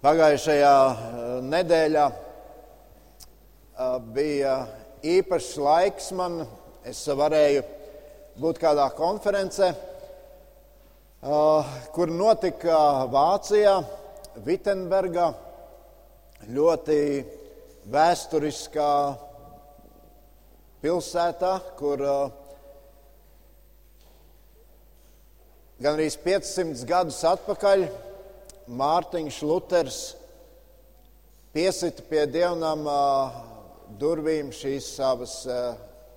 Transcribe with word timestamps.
Pagājušajā 0.00 0.76
nedēļā 1.44 2.04
bija 4.14 4.54
īpašs 5.04 5.50
laiks 5.60 6.06
man. 6.16 6.38
Es 6.88 7.02
varēju 7.04 7.60
būt 8.40 8.62
kādā 8.62 8.86
konferencē, 8.96 9.68
kur 11.92 12.14
notika 12.16 12.80
Vācijā, 13.12 13.76
Vitsenburgā, 14.48 15.28
ļoti 16.48 16.98
vēsturiskā 17.92 18.90
pilsētā, 20.80 21.56
kur 21.76 22.08
gan 25.76 25.92
arī 25.92 26.08
500 26.24 26.88
gadus 26.88 27.26
atpakaļ 27.36 27.90
Mārtiņš 28.70 29.36
Luters 29.42 29.96
piesita 31.50 32.04
pie 32.06 32.20
dievnam 32.30 32.84
durvīm 33.98 34.52
šīs 34.54 34.92
savas 34.94 35.32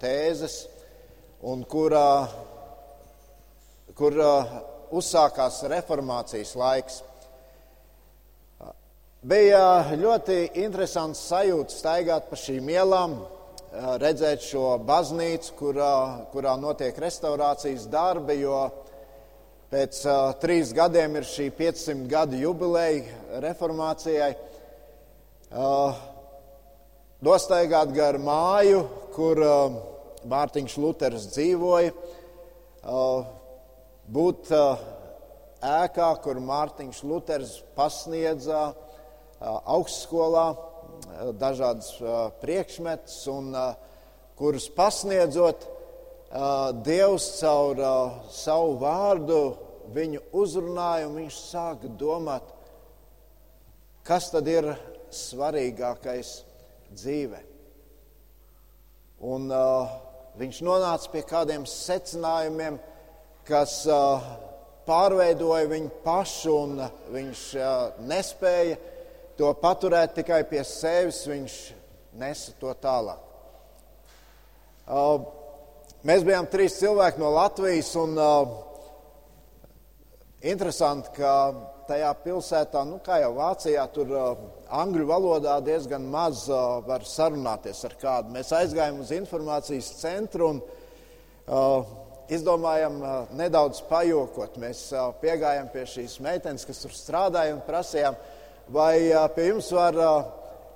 tēzes, 0.04 0.60
un 1.41 1.63
kurā, 1.66 2.27
kur 3.98 4.20
uzsākās 4.94 5.63
reformācijas 5.74 6.54
laiks. 6.62 7.02
Bija 9.26 9.96
ļoti 9.98 10.38
interesants 10.62 11.26
sajūta 11.32 11.74
staigāt 11.74 12.30
pa 12.30 12.38
šīm 12.38 12.70
ielām, 12.70 13.18
redzēt 13.98 14.46
šo 14.46 14.77
baznīcu, 14.85 15.58
kurā, 15.58 15.94
kurā 16.30 16.54
notiek 16.62 17.02
restaurācijas 17.02 17.90
darbi, 17.90 18.44
jo 18.46 18.68
Pēc 19.73 20.04
uh, 20.05 20.36
trīs 20.38 20.70
gadiem 20.70 21.16
ir 21.18 21.23
šī 21.26 21.48
500 21.58 22.04
gadu 22.05 22.38
jubileja 22.38 23.40
reformācijai. 23.41 24.36
Uh, 25.49 25.96
Dostaigāt 27.26 27.90
gar 27.96 28.20
māju, 28.21 28.84
kur 29.16 29.41
uh, 29.41 29.79
Mārtiņš 30.29 30.76
Luters 30.77 31.26
dzīvoja, 31.34 31.90
uh, 31.90 33.26
būt 34.13 34.54
uh, 34.54 34.85
ēkā, 35.71 36.12
kur 36.21 36.38
Mārtiņš 36.51 37.01
Luters 37.10 37.57
pasniedza 37.74 38.68
uh, 38.70 38.77
augstskolā 39.74 40.51
dažādas 41.41 41.96
priekšmetus 42.46 43.24
un 43.34 43.49
kurus 44.38 44.70
pasniedzot, 44.77 45.66
Dievs 46.34 47.27
caur 47.37 47.77
savu 48.34 48.77
vārdu 48.81 49.41
viņu 49.93 50.21
uzrunāja, 50.34 51.07
un 51.07 51.20
viņš 51.21 51.39
sāka 51.51 51.89
domāt, 51.99 52.48
kas 54.07 54.31
tad 54.34 54.48
ir 54.49 54.71
svarīgākais 55.13 56.31
dzīvē. 56.93 57.41
Un 59.23 59.45
uh, 59.54 59.91
viņš 60.39 60.63
nonāca 60.65 61.11
pie 61.13 61.21
kādiem 61.27 61.67
secinājumiem, 61.70 62.79
kas 63.48 63.84
uh, 63.87 64.25
pārveidoja 64.88 65.69
viņu 65.72 65.94
pašu, 66.03 66.56
un 66.66 66.81
uh, 66.84 66.97
viņš 67.13 67.45
uh, 67.59 68.01
nespēja 68.09 68.79
to 69.38 69.53
paturēt 69.61 70.17
tikai 70.17 70.41
pie 70.50 70.66
sevis, 70.67 71.23
viņš 71.29 71.61
nesa 72.19 72.57
to 72.59 72.73
tālāk. 72.84 73.22
Uh, 74.84 75.23
mēs 76.07 76.28
bijām 76.28 76.47
trīs 76.51 76.78
cilvēki 76.79 77.22
no 77.22 77.31
Latvijas, 77.34 77.96
un 78.00 78.18
uh, 78.19 78.53
Interesanti, 80.44 81.07
ka 81.16 81.34
tajā 81.88 82.09
pilsētā, 82.19 82.81
nu, 82.84 82.97
kā 83.03 83.22
jau 83.22 83.29
Vācijā, 83.38 83.85
tur 83.95 84.09
uh, 84.12 84.41
angļu 84.75 85.06
valodā 85.07 85.56
diezgan 85.63 86.03
maz 86.12 86.50
uh, 86.51 86.81
var 86.84 87.06
sarunāties 87.07 87.79
ar 87.88 87.95
kādu. 88.01 88.34
Mēs 88.35 88.51
aizgājām 88.56 89.00
uz 89.00 89.13
informācijas 89.16 89.94
centru 90.01 90.50
un 90.51 90.59
uh, 90.59 91.88
izdomājām 92.28 92.99
uh, 92.99 93.16
nedaudz 93.39 93.79
pajokot. 93.88 94.59
Mēs 94.59 94.85
uh, 94.91 95.13
piegājām 95.23 95.72
pie 95.72 95.85
šīs 95.94 96.19
meitenes, 96.23 96.67
kas 96.67 96.83
tur 96.83 96.95
strādāja, 96.95 97.55
un 97.55 97.63
prasījām, 97.63 98.19
vai 98.75 98.97
uh, 99.13 99.23
pie 99.31 99.47
jums 99.53 99.72
var 99.75 99.99
uh, 99.99 100.17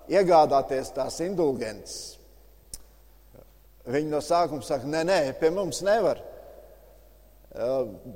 iegādāties 0.07 0.95
tās 0.95 1.19
indulgences. 1.27 2.16
Viņi 3.87 4.11
no 4.11 4.19
sākuma 4.23 4.65
saka, 4.67 4.87
nē, 4.89 5.03
nē, 5.07 5.19
pie 5.39 5.51
mums 5.53 5.79
nevar. 5.85 6.19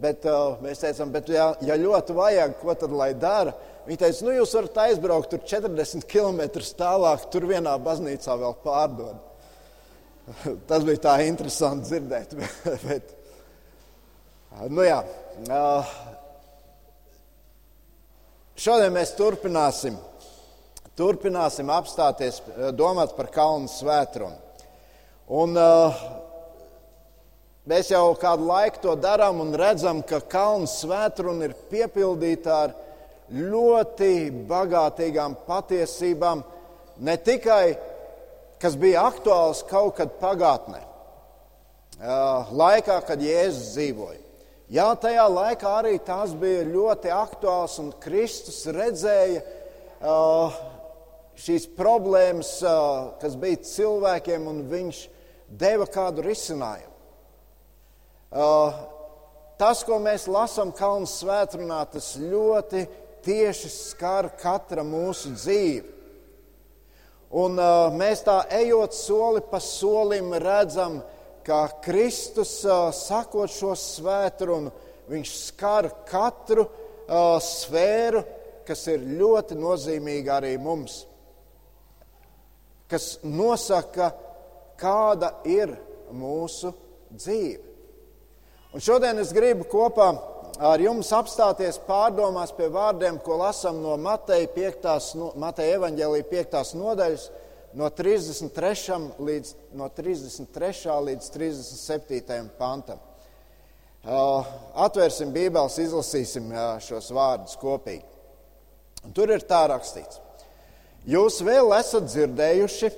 Bet 0.02 0.26
mēs 0.62 0.84
teicām, 0.84 1.14
bet 1.14 1.32
ja, 1.32 1.48
ja 1.66 1.78
ļoti 1.80 2.14
vajag, 2.14 2.58
ko 2.60 2.76
tad 2.78 2.92
lai 2.94 3.14
dara? 3.18 3.54
Viņi 3.88 3.98
teica, 4.04 4.26
nu 4.28 4.36
jūs 4.36 4.52
varat 4.58 4.80
aizbraukt 4.84 5.32
tur 5.32 5.42
40 5.48 6.06
km 6.12 6.44
tālāk, 6.78 7.24
tur 7.34 7.48
vienā 7.50 7.74
baznīcā 7.82 8.36
vēl 8.44 8.54
pārdod. 8.62 9.18
Tas 10.70 10.86
bija 10.86 11.02
tā 11.08 11.16
interesanti 11.26 11.90
dzirdēt. 11.90 12.36
bet, 12.90 13.16
nu 14.70 14.86
jā, 14.86 15.00
šodien 18.60 18.94
mēs 19.00 19.16
turpināsim, 19.18 19.98
turpināsim 21.00 21.72
apstāties, 21.74 22.44
domāt 22.78 23.16
par 23.18 23.32
kalnu 23.34 23.72
svētrumu. 23.72 24.51
Un 25.32 25.56
uh, 25.56 26.02
Mēs 27.70 27.92
jau 27.92 28.16
kādu 28.18 28.48
laiku 28.50 28.80
to 28.82 28.96
darām 28.98 29.38
un 29.44 29.52
redzam, 29.54 30.00
ka 30.02 30.18
kalnu 30.26 30.66
svētkruna 30.66 31.46
ir 31.46 31.52
piepildīta 31.70 32.56
ar 32.66 32.74
ļoti 33.30 34.16
bagātīgām 34.50 35.36
patiesībām, 35.46 36.42
ne 37.06 37.16
tikai 37.22 37.78
kas 38.62 38.74
bija 38.82 39.06
aktuāls 39.12 39.62
kaut 39.70 40.00
kad 40.00 40.18
pagātnē, 40.18 40.82
laikā, 42.50 42.98
kad 43.06 43.22
Jēzus 43.22 43.76
dzīvoja. 43.76 44.20
Jā, 44.72 44.90
tajā 44.98 45.30
laikā 45.30 45.78
arī 45.84 45.96
tās 46.02 46.34
bija 46.34 46.66
ļoti 46.66 47.14
aktuāls, 47.14 47.78
un 47.84 47.94
Kristus 48.02 48.64
redzēja 48.74 49.46
šīs 51.46 51.70
problēmas, 51.78 52.58
kas 53.22 53.38
bija 53.38 53.62
cilvēkiem, 53.70 54.50
un 54.50 54.64
viņš 54.72 55.08
deva 55.60 55.88
kādu 55.90 56.24
risinājumu. 56.26 56.90
Uh, 58.32 58.76
tas, 59.60 59.82
ko 59.84 59.98
mēs 60.00 60.30
lasām 60.32 60.72
Kalnu 60.76 61.10
svētkrunā, 61.10 61.82
tas 61.92 62.14
ļoti 62.16 62.86
tieši 63.26 63.72
skar 63.72 64.30
katra 64.40 64.86
mūsu 64.88 65.34
dzīvi. 65.36 65.98
Un 67.42 67.60
uh, 67.60 67.88
mēs 67.96 68.24
tā 68.28 68.42
ejot 68.52 68.96
soli 68.96 69.44
pa 69.48 69.60
solim 69.64 70.34
redzam, 70.40 71.00
ka 71.48 71.64
Kristus, 71.84 72.58
uh, 72.68 72.90
sakot 72.96 73.52
šo 73.52 73.72
svētkrunu, 73.78 74.72
viņš 75.12 75.32
skar 75.48 75.88
katru 76.08 76.66
uh, 76.66 77.38
sfēru, 77.44 78.24
kas 78.68 78.84
ir 78.92 79.04
ļoti 79.20 79.56
nozīmīga 79.60 80.38
arī 80.40 80.56
mums, 80.62 81.02
kas 82.92 83.18
nosaka, 83.24 84.12
kāda 84.82 85.36
ir 85.48 85.76
mūsu 86.12 86.74
dzīve. 87.14 87.62
Un 88.72 88.84
šodien 88.84 89.20
es 89.20 89.34
gribu 89.36 89.66
kopā 89.68 90.10
ar 90.62 90.82
jums 90.82 91.10
apstāties 91.16 91.80
pārdomās 91.88 92.54
pie 92.56 92.70
vārdiem, 92.72 93.18
ko 93.24 93.40
lasām 93.42 93.82
no 93.84 93.98
Mateja, 94.00 94.48
5, 94.56 95.14
Mateja 95.40 95.80
evaņģēlīja 95.80 96.28
5. 96.32 96.76
nodaļas, 96.80 97.26
no 97.78 97.90
33. 97.90 99.00
līdz, 99.20 99.54
no 99.80 99.88
33. 99.96 100.98
līdz 101.08 101.32
37. 101.36 102.50
pantam. 102.60 103.02
Atvērsim 104.02 105.30
Bībeles, 105.34 105.78
izlasīsim 105.84 106.50
šos 106.82 107.12
vārdus 107.14 107.60
kopīgi. 107.62 108.08
Un 109.06 109.14
tur 109.18 109.34
ir 109.34 109.44
tā 109.46 109.64
rakstīts. 109.70 110.20
Jūs 111.10 111.40
vēl 111.46 111.74
esat 111.78 112.10
dzirdējuši, 112.10 112.92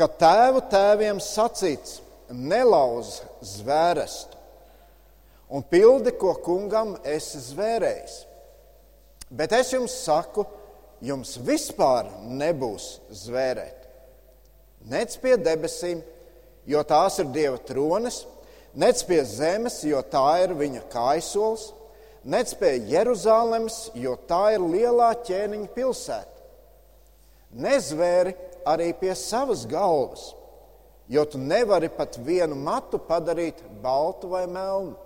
ka 0.00 0.08
tēvu 0.20 0.64
tēviem 0.72 1.20
sacīts: 1.20 2.00
nelauz 2.32 3.18
zvērestu 3.44 4.38
un 5.50 5.64
pildi, 5.66 6.14
ko 6.14 6.36
kungam 6.44 6.94
esi 7.04 7.40
zvērējis. 7.42 8.16
Bet 9.34 9.52
es 9.54 9.72
jums 9.74 9.94
saku, 10.06 10.44
jums 11.02 11.34
vispār 11.42 12.08
nebūs 12.22 13.00
zvērēt. 13.24 13.88
Nec 14.90 15.16
pie 15.20 15.34
debesīm, 15.36 16.00
jo 16.70 16.82
tās 16.86 17.18
ir 17.20 17.28
Dieva 17.34 17.58
tronis, 17.66 18.22
nec 18.74 19.02
pie 19.06 19.20
zemes, 19.26 19.82
jo 19.84 20.00
tā 20.06 20.40
ir 20.44 20.54
viņa 20.56 20.86
kaisols, 20.92 21.70
nec 22.24 22.54
pie 22.58 22.76
Jeruzalemes, 22.90 23.90
jo 23.98 24.14
tā 24.30 24.54
ir 24.54 24.64
lielā 24.64 25.12
ķēniņa 25.26 25.72
pilsēta. 25.74 26.46
Nezvēri 27.50 28.36
arī 28.68 28.90
pie 28.98 29.14
savas 29.18 29.66
galvas, 29.68 30.30
jo 31.08 31.24
tu 31.26 31.38
nevari 31.38 31.88
pat 31.92 32.18
vienu 32.24 32.56
matu 32.56 32.98
padarīt 32.98 33.62
baltu 33.82 34.30
vai 34.32 34.46
melnu 34.50 34.96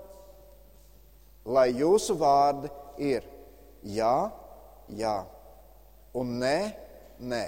lai 1.45 1.69
jūsu 1.77 2.17
vārdi 2.17 2.71
ir 3.05 3.25
jā, 3.85 4.17
jā 4.89 5.17
Un 6.15 6.37
nē, 6.39 6.59
nē. 7.27 7.47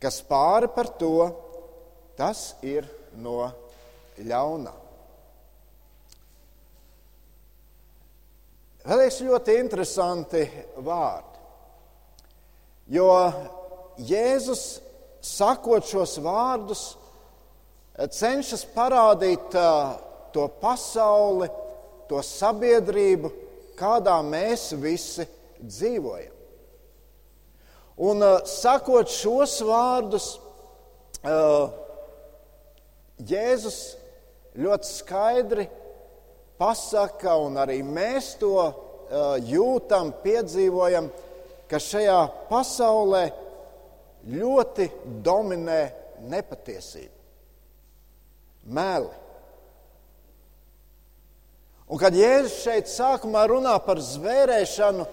Kas 0.00 0.22
pāri 0.24 0.70
par 0.72 0.88
to, 0.96 1.26
tas 2.16 2.54
ir 2.64 2.86
no 3.20 3.50
ļaunā. 4.16 4.72
Vēl 8.84 9.02
ir 9.04 9.18
ļoti 9.28 9.58
interesanti 9.60 10.40
vārdi. 10.88 11.44
Jo 12.96 13.10
Jēzus, 13.98 14.80
sakot 15.22 15.86
šos 15.86 16.16
vārdus, 16.24 16.82
cenšas 17.94 18.64
parādīt 18.74 19.54
to 20.34 20.46
pasauli, 20.60 21.48
to 22.10 22.18
sabiedrību, 22.26 23.30
kādā 23.78 24.16
mēs 24.26 24.72
visi 24.82 25.26
dzīvojam. 25.62 26.32
Un 28.04 28.26
sakot 28.50 29.10
šos 29.14 29.60
vārdus, 29.62 30.32
Jēzus 33.24 33.78
ļoti 34.58 34.90
skaidri 34.90 35.68
pasaka, 36.58 37.36
un 37.38 37.62
arī 37.62 37.78
mēs 37.86 38.34
to 38.42 38.58
jūtam, 39.46 40.10
piedzīvojam, 40.24 41.08
ka 41.70 41.78
šajā 41.80 42.18
pasaulē 42.50 43.24
ļoti 44.30 44.88
dominē 45.24 45.82
nepatiesība, 46.30 47.12
meli. 48.64 49.12
Un 51.84 52.00
kad 52.00 52.16
Jēzus 52.16 52.62
šeit 52.64 52.88
sākumā 52.88 53.44
runā 53.50 53.74
par 53.84 54.00
zvērēšanu, 54.00 55.04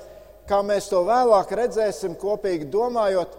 kā 0.48 0.62
mēs 0.64 0.88
to 0.92 1.04
vēlāk 1.08 1.52
redzēsim, 1.60 2.16
kopīgi 2.20 2.70
domājot, 2.72 3.36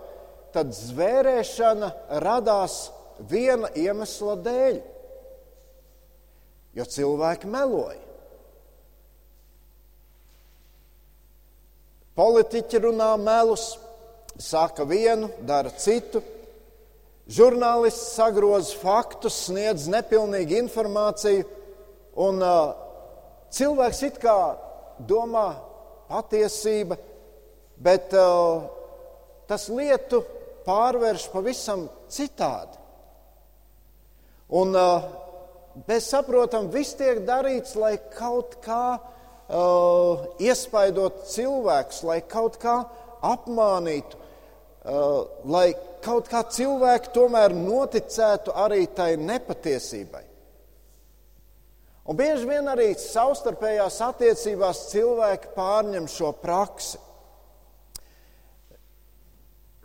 tad 0.53 0.75
zvērēšana 0.77 1.89
radās 2.21 2.91
viena 3.31 3.73
iemesla 3.79 4.37
dēļ 4.45 4.83
jo 6.77 6.87
cilvēki 6.89 7.51
meloja. 7.53 8.01
Politiķi 12.17 12.83
runā 12.85 13.15
melus, 13.21 13.73
saka 14.38 14.84
vienu, 14.88 15.31
dara 15.40 15.70
citu. 15.70 16.23
Žurnālists 17.32 18.17
sagroza 18.17 18.75
faktus, 18.81 19.37
sniedz 19.46 19.87
nepilnīgu 19.90 20.58
informāciju, 20.64 21.46
un 22.19 22.43
uh, 22.43 22.75
cilvēks 23.55 24.02
it 24.08 24.19
kā 24.20 24.37
domā 25.08 25.46
patiesība, 26.11 26.99
bet 27.81 28.12
uh, 28.19 28.67
tas 29.49 29.69
lietu 29.73 30.25
pārvērš 30.67 31.28
pavisam 31.32 31.87
citādi. 32.12 32.81
Un 34.52 34.76
uh, 34.76 35.06
Mēs 35.88 36.11
saprotam, 36.12 36.67
viss 36.69 36.96
tiek 36.99 37.23
darīts, 37.25 37.73
lai 37.81 37.94
kaut 38.12 38.58
kā 38.64 38.99
uh, 39.00 40.25
iespaidot 40.37 41.23
cilvēkus, 41.32 42.02
lai 42.05 42.19
kaut 42.28 42.58
kā 42.61 42.75
apmānītu, 43.25 44.19
lai 44.82 45.69
kaut 46.02 46.26
kā 46.31 46.43
cilvēki 46.50 47.12
tomēr 47.14 47.55
noticētu 47.55 48.55
arī 48.64 48.87
tai 48.90 49.14
nepatiesībai. 49.20 50.25
Un 52.02 52.19
bieži 52.19 52.49
vien 52.49 52.67
arī 52.67 52.88
savstarpējās 52.99 54.00
attiecībās 54.02 54.88
cilvēki 54.90 55.52
pārņem 55.55 56.08
šo 56.11 56.32
praksi. 56.34 56.99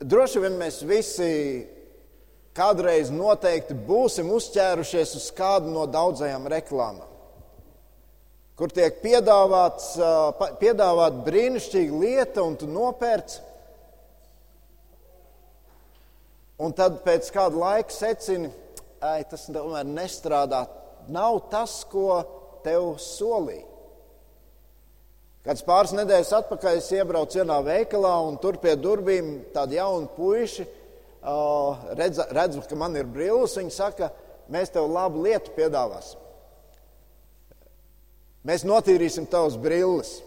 Droši 0.02 0.42
vien 0.42 0.58
mēs 0.58 0.82
visi 0.86 1.30
kādreiz 2.58 3.12
noteikti 3.14 3.78
būsim 3.86 4.32
uzķērušies 4.34 5.14
uz 5.20 5.28
kādu 5.38 5.70
no 5.74 5.86
daudzajām 5.90 6.48
reklāmām, 6.50 7.10
kur 8.58 8.74
tiek 8.74 8.98
piedāvāts, 9.04 9.92
piedāvāt 10.62 11.22
brīnišķīga 11.26 12.02
lieta, 12.02 12.46
un 12.46 12.58
tu 12.58 12.70
nopērci. 12.70 13.44
Un 16.58 16.74
tad 16.74 17.04
pēc 17.06 17.30
kāda 17.34 17.60
laika 17.62 17.94
secini, 17.94 18.50
ka 19.02 19.18
tas 19.30 19.46
tomēr 19.54 19.86
nestrādā. 19.86 20.64
Nav 21.14 21.44
tas, 21.52 21.84
ko 21.88 22.22
tev 22.66 22.96
solīja. 23.02 23.66
Kāds 25.48 25.64
pāris 25.64 25.94
nedēļas 25.96 26.34
atpakaļ 26.42 26.82
es 26.82 26.90
iebraucu 26.92 27.40
vienā 27.40 27.62
veikalā, 27.64 28.16
un 28.28 28.36
tur 28.42 28.58
pie 28.60 28.74
durvīm 28.76 29.30
tādi 29.54 29.78
jauni 29.78 30.10
puiši 30.18 30.66
redz, 31.96 32.20
redzu, 32.32 32.64
ka 32.68 32.76
man 32.76 32.96
ir 32.96 33.08
brilles, 33.08 33.56
viņi 33.58 33.72
saka, 33.72 34.12
mēs 34.52 34.72
tev 34.74 34.90
labu 34.92 35.24
lietu 35.24 35.54
piedāvāsim. 35.56 36.20
Mēs 38.48 38.64
notīrīsim 38.68 39.28
tavas 39.28 39.58
brilles. 39.60 40.18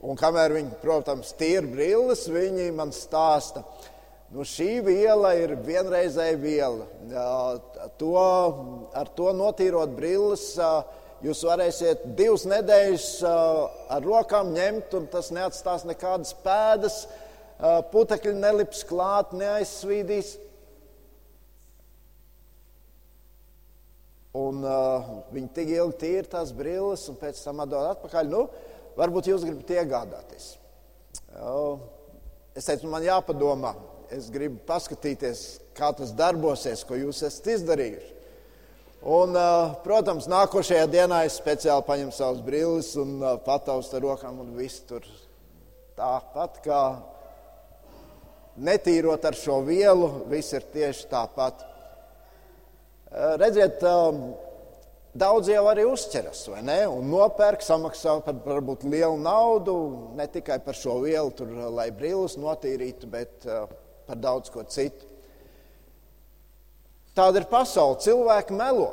Un 0.00 0.16
kamēr 0.16 0.54
viņi, 0.56 0.78
protams, 0.80 1.34
tīra 1.36 1.66
brilles, 1.68 2.24
viņi 2.32 2.70
man 2.72 2.88
stāsta, 2.96 3.60
nu, 4.34 4.46
šī 4.46 4.80
viela 4.86 5.34
ir 5.38 5.56
vienreizēja 5.66 6.38
viela. 6.40 6.86
To, 8.00 8.14
ar 8.96 9.10
to 9.16 9.32
notīrot 9.36 9.94
brilles, 9.96 10.52
jūs 11.24 11.42
varēsiet 11.46 12.06
divas 12.18 12.46
nedēļas 12.48 13.08
ar 13.26 14.04
rokām 14.06 14.54
ņemt, 14.56 14.94
un 14.98 15.10
tas 15.12 15.32
neatstās 15.34 15.86
nekādas 15.88 16.36
pēdas 16.44 17.02
putekļi 17.92 18.38
nelips 18.38 18.84
klāt, 18.88 19.34
neaizsvīdīs. 19.36 20.38
Un 24.40 24.62
uh, 24.62 25.08
viņi 25.34 25.48
tik 25.56 25.72
ilgi 25.74 25.96
tīra 26.04 26.28
tās 26.36 26.52
brilles, 26.54 27.02
un 27.10 27.16
pēc 27.18 27.40
tam 27.42 27.64
atdod 27.64 27.88
atpakaļ. 27.96 28.28
Nu, 28.30 28.44
varbūt 28.98 29.26
jūs 29.32 29.42
gribat 29.46 29.72
iegādāties. 29.74 30.52
Uh, 31.34 31.80
es 32.54 32.68
teicu, 32.68 32.86
man 32.92 33.02
jāpadomā. 33.02 33.74
Es 34.10 34.26
gribu 34.34 34.58
paskatīties, 34.66 35.60
kā 35.78 35.92
tas 35.94 36.10
darbosies, 36.18 36.82
ko 36.86 36.98
jūs 36.98 37.22
esat 37.28 37.52
izdarījuši. 37.54 38.16
Un, 39.00 39.32
uh, 39.32 39.76
protams, 39.84 40.26
nākošajā 40.28 40.88
dienā 40.90 41.22
es 41.28 41.38
speciāli 41.40 41.86
paņemu 41.86 42.12
savas 42.12 42.42
brilles 42.44 42.90
un 43.00 43.14
uh, 43.22 43.38
pataustu 43.40 43.96
ar 43.96 44.04
rokām, 44.04 44.42
un 44.42 44.50
viss 44.58 44.82
tur 44.84 45.06
tāpat 45.96 46.58
kā 46.66 46.82
netīrot 48.60 49.24
ar 49.24 49.38
šo 49.38 49.62
vielu, 49.64 50.10
viss 50.28 50.52
ir 50.56 50.66
tieši 50.74 51.08
tāpat. 51.10 51.66
Redziet, 53.40 53.82
daudz 55.18 55.48
jau 55.50 55.62
arī 55.66 55.86
uzķeras, 55.88 56.44
vai 56.52 56.60
ne? 56.62 56.78
Un 56.86 57.08
nopērk, 57.10 57.64
samaksā 57.64 58.20
par 58.26 58.36
varbūt 58.44 58.84
lielu 58.86 59.16
naudu, 59.18 59.76
ne 60.18 60.28
tikai 60.30 60.60
par 60.62 60.78
šo 60.78 61.00
vielu, 61.02 61.32
tur, 61.34 61.50
lai 61.74 61.88
brīvus 61.94 62.36
notīrītu, 62.38 63.10
bet 63.10 63.48
par 64.10 64.18
daudz 64.18 64.50
ko 64.50 64.64
citu. 64.66 65.06
Tāda 67.14 67.42
ir 67.42 67.46
pasaule. 67.50 67.98
Cilvēki 68.02 68.56
melo. 68.58 68.90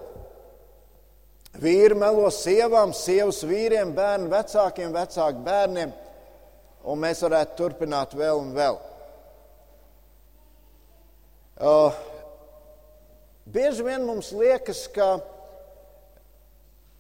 Vīri 1.57 1.95
melo 1.97 2.27
sievām, 2.33 2.91
sievas 2.93 3.39
vīriem, 3.47 3.95
bērnu 3.97 4.29
vecākiem, 4.29 4.91
vecāku 4.93 5.41
bērniem, 5.45 5.93
un 6.85 7.01
mēs 7.01 7.23
varētu 7.25 7.57
turpināt 7.57 8.13
vēl 8.17 8.43
un 8.43 8.51
vēl. 8.53 8.77
Uh, 11.57 11.97
bieži 13.49 13.87
vien 13.87 14.05
mums 14.05 14.29
liekas, 14.37 14.83
ka 14.93 15.15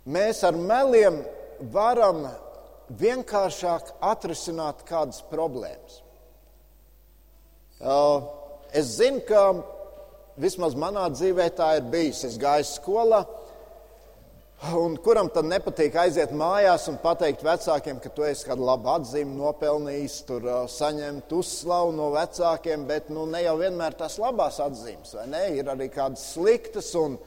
mēs 0.09 0.41
ar 0.47 0.57
meliem 0.57 1.21
varam 1.69 2.25
vienkāršāk 2.97 3.93
atrisināt 4.09 4.81
kādas 4.89 5.21
problēmas. 5.29 6.01
Uh, 7.77 8.23
es 8.73 8.95
zinu, 8.97 9.21
ka 9.27 9.51
vismaz 10.37 10.73
manā 10.77 11.07
dzīvē 11.13 11.49
tā 11.57 11.75
ir 11.77 11.89
bijis. 11.91 12.23
Es 12.25 12.39
gāju 12.41 12.65
skolā, 12.69 13.25
Un 14.57 14.95
kuram 15.05 15.27
tad 15.29 15.45
nepatīk 15.45 15.93
aiziet 16.01 16.31
mājās 16.33 16.87
un 16.89 16.95
pateikt 16.97 17.43
vecākiem, 17.45 17.99
ka 18.01 18.09
tu 18.09 18.23
esi 18.25 18.47
kādu 18.47 18.65
labu 18.65 18.89
atzīmi 18.89 19.37
nopelnījis, 19.37 20.15
tur 20.25 20.47
uh, 20.49 20.63
saņemt 20.65 21.29
uzslavu 21.37 21.91
no 21.93 22.07
vecākiem, 22.15 22.87
bet 22.89 23.11
nu, 23.13 23.27
ne 23.29 23.43
jau 23.43 23.53
vienmēr 23.59 23.93
tās 23.99 24.15
labās 24.17 24.57
atzīmes, 24.65 25.13
vai 25.13 25.27
ne? 25.29 25.43
Ir 25.59 25.69
arī 25.69 25.91
kādas 25.93 26.25
sliktas. 26.33 26.89
Un, 26.97 27.19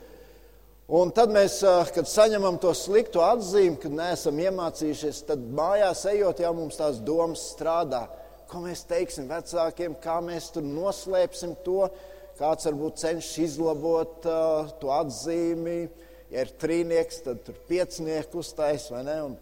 un 0.91 1.15
tad 1.15 1.31
mēs, 1.31 1.61
uh, 1.63 1.87
kad 1.95 2.11
saņemam 2.11 2.59
to 2.59 2.75
sliktu 2.75 3.23
atzīmi, 3.23 3.79
kad 3.79 3.95
neesam 3.95 4.43
iemācījušies, 4.49 5.23
tad 5.31 5.47
mājās 5.55 6.03
ejot, 6.11 6.43
jau 6.43 6.53
mums 6.59 6.83
tās 6.83 6.99
domas 6.99 7.47
strādā. 7.55 8.09
Ko 8.51 8.65
mēs 8.65 8.83
teiksim 8.91 9.29
vecākiem, 9.31 9.95
kā 10.03 10.19
mēs 10.25 10.51
tur 10.55 10.67
noslēpsim 10.67 11.55
to, 11.65 11.85
kāds 12.41 12.67
varbūt 12.67 13.03
cenšas 13.03 13.37
izlabot 13.47 14.27
uh, 14.27 14.73
to 14.83 14.91
atzīmi 14.95 15.81
ja 16.31 16.45
ir 16.45 16.53
trīnieks, 16.61 17.23
tad 17.27 17.43
tur 17.47 17.59
piecinieks 17.69 18.37
uztais 18.39 18.87
vai 18.93 19.03
ne. 19.07 19.17
Un, 19.29 19.37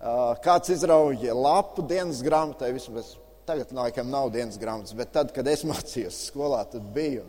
uh, 0.00 0.22
kāds 0.44 0.72
izrauja 0.74 1.36
lapu 1.36 1.84
dienas 1.86 2.22
grāmatai, 2.24 2.72
vismaz 2.76 3.14
tagad 3.48 3.72
laikam 3.74 4.10
nav 4.12 4.30
dienas 4.34 4.58
grāmatas, 4.60 4.94
bet 4.96 5.12
tad, 5.14 5.34
kad 5.36 5.48
es 5.50 5.64
mācījos 5.70 6.24
skolā, 6.30 6.64
tad 6.70 6.88
bija. 6.94 7.26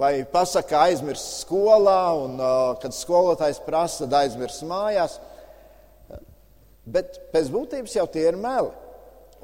Vai 0.00 0.22
pasaka, 0.24 0.84
aizmirst 0.86 1.42
skolā, 1.42 2.02
un 2.22 2.38
uh, 2.38 2.58
kad 2.82 2.94
skolotājs 2.96 3.60
prasa, 3.66 4.04
tad 4.04 4.20
aizmirst 4.22 4.64
mājās. 4.68 5.18
Bet 6.90 7.18
pēc 7.34 7.50
būtības 7.52 7.96
jau 7.98 8.06
tie 8.10 8.22
ir 8.30 8.38
meli. 8.40 8.70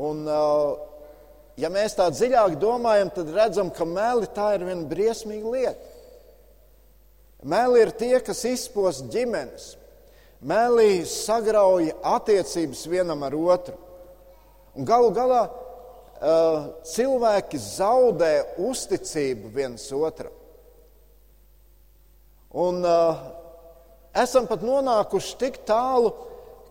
Un, 0.02 0.22
uh, 0.28 0.94
ja 1.56 1.70
mēs 1.72 1.96
tā 1.96 2.08
dziļāk 2.12 2.58
domājam, 2.60 3.10
tad 3.14 3.32
redzam, 3.34 3.70
ka 3.72 3.86
meli 3.88 4.28
tā 4.36 4.52
ir 4.56 4.66
viena 4.68 4.86
briesmīga 4.88 5.52
lieta. 5.52 5.92
Meli 7.46 7.82
ir 7.84 7.92
tie, 7.94 8.16
kas 8.24 8.42
izpost 8.48 9.06
ģimenes. 9.12 9.74
Meli 10.46 11.04
sagrauj 11.08 11.90
attiecības 12.04 12.86
vienam 12.90 13.22
ar 13.26 13.36
otru. 13.36 13.76
Un 14.76 14.88
galu 14.88 15.12
galā 15.14 15.44
cilvēki 16.90 17.60
zaudē 17.60 18.32
uzticību 18.66 19.52
viens 19.52 19.84
otram. 19.92 20.32
Un 22.56 22.80
esam 24.16 24.48
pat 24.48 24.64
nonākuši 24.64 25.36
tik 25.40 25.60
tālu, 25.68 26.12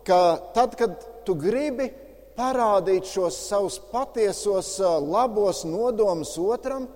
ka 0.06 0.38
tad, 0.54 0.74
kad 0.78 0.98
tu 1.26 1.34
gribi 1.38 1.92
parādīt 2.36 3.08
šos 3.08 3.38
savus 3.48 3.78
patiesos 3.90 4.76
labos 5.02 5.64
nodomus 5.66 6.36
otram, 6.38 6.86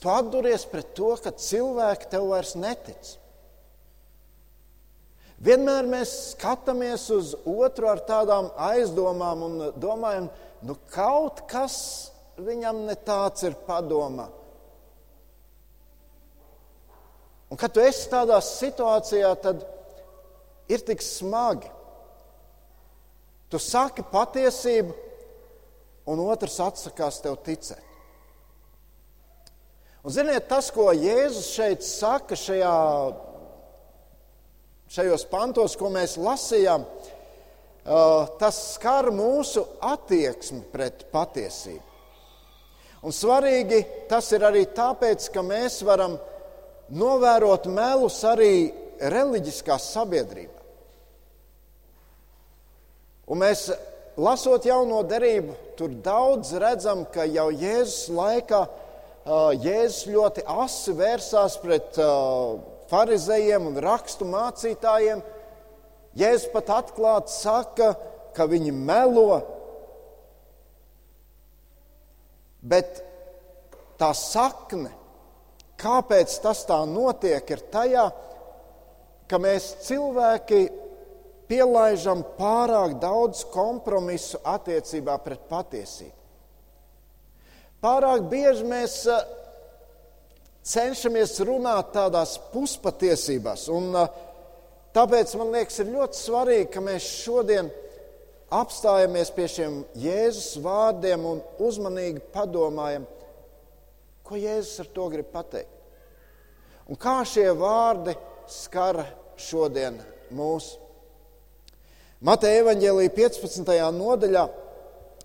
tu 0.00 0.10
atduries 0.10 0.66
pret 0.68 0.92
to, 0.96 1.14
ka 1.22 1.32
cilvēki 1.32 2.10
tev 2.12 2.28
vairs 2.32 2.56
netic. 2.58 3.16
Vienmēr 5.40 5.86
mēs 5.88 6.10
skatāmies 6.34 7.06
uz 7.14 7.32
otru 7.48 7.88
ar 7.88 8.02
tādām 8.04 8.50
aizdomām 8.60 9.44
un 9.46 9.54
domājam, 9.80 10.28
nu 10.60 10.76
kaut 10.92 11.46
kas 11.48 11.76
viņam 12.40 12.84
ne 12.88 12.96
tāds 13.08 13.46
ir 13.48 13.56
padomā. 13.64 14.28
Un 17.50 17.58
kad 17.58 17.72
tu 17.74 17.82
esi 17.82 18.06
tādā 18.12 18.36
situācijā, 18.44 19.32
tad 19.42 19.64
ir 20.70 20.84
tik 20.86 21.00
smagi. 21.02 21.72
Tu 23.50 23.58
saki 23.58 24.04
patiesību, 24.12 24.94
un 26.10 26.20
otrs 26.26 26.58
atsakās 26.62 27.18
tev 27.24 27.38
ticēt. 27.46 27.86
Un, 30.00 30.12
ziniet, 30.14 30.46
tas, 30.48 30.70
ko 30.72 30.88
Jēzus 30.96 31.50
šeit 31.52 31.84
saka, 31.84 32.38
šajā 32.38 32.70
šajos 34.90 35.26
pantos, 35.30 35.76
ko 35.78 35.90
mēs 35.92 36.16
lasījām, 36.18 36.84
tas 38.40 38.58
skar 38.74 39.10
mūsu 39.14 39.62
attieksmi 39.86 40.64
pret 40.72 41.06
patiesību. 41.12 41.86
Un 43.06 43.14
svarīgi 43.16 43.80
tas 44.10 44.26
ir 44.36 44.44
arī 44.44 44.66
tāpēc, 44.76 45.30
ka 45.32 45.44
mēs 45.46 45.78
varam 45.86 46.18
novērot 46.92 47.70
melus 47.72 48.18
arī 48.28 48.70
reliģiskā 49.00 49.78
sabiedrībā. 49.80 50.59
Un 53.30 53.38
mēs, 53.38 53.68
lasot 54.18 54.64
jauno 54.66 55.04
derību, 55.06 55.54
tur 55.78 55.92
daudz 56.02 56.50
redzam, 56.58 57.04
ka 57.14 57.28
jau 57.30 57.46
Jēzus 57.54 58.08
laikā 58.10 58.64
Jēzus 59.60 60.08
ļoti 60.10 60.42
asi 60.48 60.94
vērsās 60.96 61.58
pret 61.62 61.98
farizējiem 62.90 63.68
un 63.70 63.78
rakstu 63.84 64.26
mācītājiem. 64.26 65.22
Jēzus 66.18 66.50
pat 66.50 66.72
atklāti 66.80 67.34
saka, 67.36 67.92
ka 68.34 68.46
viņi 68.50 68.72
melo. 68.74 69.38
Bet 72.60 72.98
tā 74.00 74.10
sakne, 74.16 74.90
kāpēc 75.80 76.34
tas 76.42 76.64
tā 76.66 76.80
notiek, 76.88 77.44
ir 77.46 77.62
tajā, 77.72 78.08
ka 79.30 79.38
mēs 79.38 79.74
cilvēki 79.86 80.64
pielaižam 81.50 82.22
pārāk 82.38 82.94
daudz 83.02 83.42
kompromisu 83.50 84.38
attiecībā 84.46 85.18
pret 85.24 85.42
patiesību. 85.50 86.16
Pārāk 87.80 88.26
bieži 88.30 88.66
mēs 88.68 88.96
cenšamies 90.70 91.38
runāt 91.48 91.94
tādās 91.94 92.36
puspatiesībās. 92.52 93.66
Un, 93.72 93.96
tāpēc 94.94 95.32
man 95.40 95.54
liekas, 95.54 95.80
ir 95.80 95.94
ļoti 95.94 96.20
svarīgi, 96.20 96.68
ka 96.74 96.82
mēs 96.84 97.08
šodien 97.24 97.70
apstājamies 98.50 99.32
pie 99.34 99.46
šiem 99.48 99.80
Jēzus 99.98 100.58
vārdiem 100.62 101.24
un 101.32 101.40
uzmanīgi 101.62 102.22
padomājam, 102.34 103.06
ko 104.26 104.38
Jēzus 104.38 104.84
ar 104.84 104.92
to 104.94 105.08
grib 105.14 105.30
pateikt. 105.32 105.72
Un 106.90 106.98
kā 106.98 107.20
šie 107.26 107.46
vārdi 107.54 108.16
skara 108.50 109.06
šodien 109.38 110.00
mūs. 110.34 110.74
Mateja 112.20 112.60
evaņģēlīja 112.60 113.10
15. 113.16 113.70
nodaļā 113.96 114.42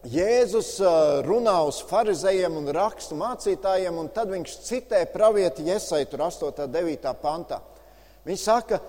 Jēzus 0.07 0.69
runā 1.25 1.55
uz 1.67 1.81
farizējiem 1.89 2.55
un 2.55 2.71
rakstu 2.71 3.17
mācītājiem, 3.19 3.97
un 3.99 4.07
tad 4.15 4.31
viņš 4.31 4.53
citē 4.63 5.01
pravieti 5.11 5.65
Iesai, 5.67 6.05
tur 6.07 6.23
8. 6.29 6.53
un 6.63 6.71
9. 6.71 7.11
pantā. 7.19 7.59
Viņš 8.23 8.47
saka, 8.47 8.79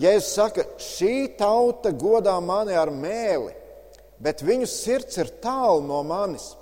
Jēzus 0.00 0.32
saka, 0.32 0.64
šī 0.80 1.36
tauta 1.36 1.92
godā 1.92 2.40
mani 2.40 2.72
ar 2.72 2.88
mēli, 2.88 3.52
bet 4.16 4.40
viņu 4.40 4.72
sirds 4.72 5.20
ir 5.20 5.36
tālu 5.44 5.84
no 5.84 6.00
manis. 6.08 6.54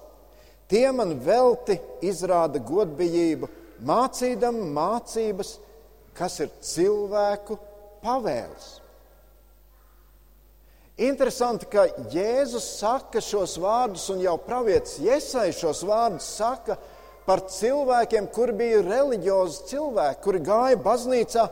Tie 0.66 0.88
man 0.90 1.20
velti 1.22 1.78
izrāda 2.02 2.58
godbijību, 2.58 3.46
mācīdam 3.78 4.64
mācības, 4.74 5.60
kas 6.18 6.42
ir 6.42 6.56
cilvēku 6.74 7.62
pavēles. 8.02 8.80
Interesanti, 10.94 11.66
ka 11.66 11.88
Jēzus 12.12 12.66
saka 12.78 13.18
šos 13.18 13.56
vārdus, 13.58 14.06
un 14.14 14.20
jau 14.22 14.36
pravietis 14.38 15.00
Iesai 15.02 15.48
šos 15.50 15.80
vārdus 15.88 16.26
saka 16.36 16.76
par 17.26 17.40
cilvēkiem, 17.50 18.28
kuri 18.30 18.52
bija 18.54 18.82
reliģiozi 18.84 19.64
cilvēki, 19.72 20.20
kuri 20.22 20.42
gāja 20.46 20.78
baznīcā. 20.84 21.48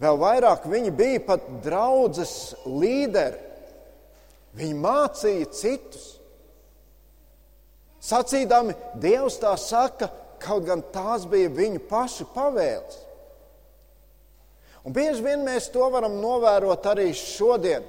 Vēl 0.00 0.18
vairāk 0.20 0.66
viņi 0.68 0.92
bija 0.96 1.22
pat 1.24 1.46
draudzes 1.64 2.34
līderi. 2.68 3.40
Viņi 4.58 4.76
mācīja 4.76 5.46
citus. 5.56 6.04
Sacīdami, 8.04 8.74
Dievs 9.00 9.38
tā 9.40 9.54
saka, 9.60 10.10
kaut 10.40 10.66
gan 10.68 10.82
tās 10.92 11.24
bija 11.28 11.52
viņu 11.56 11.80
pašu 11.88 12.26
pavēles. 12.34 13.00
Un 14.84 14.92
bieži 14.96 15.24
vien 15.24 15.40
mēs 15.44 15.70
to 15.72 15.88
varam 15.92 16.18
novērot 16.20 16.84
arī 16.92 17.08
šodien 17.16 17.84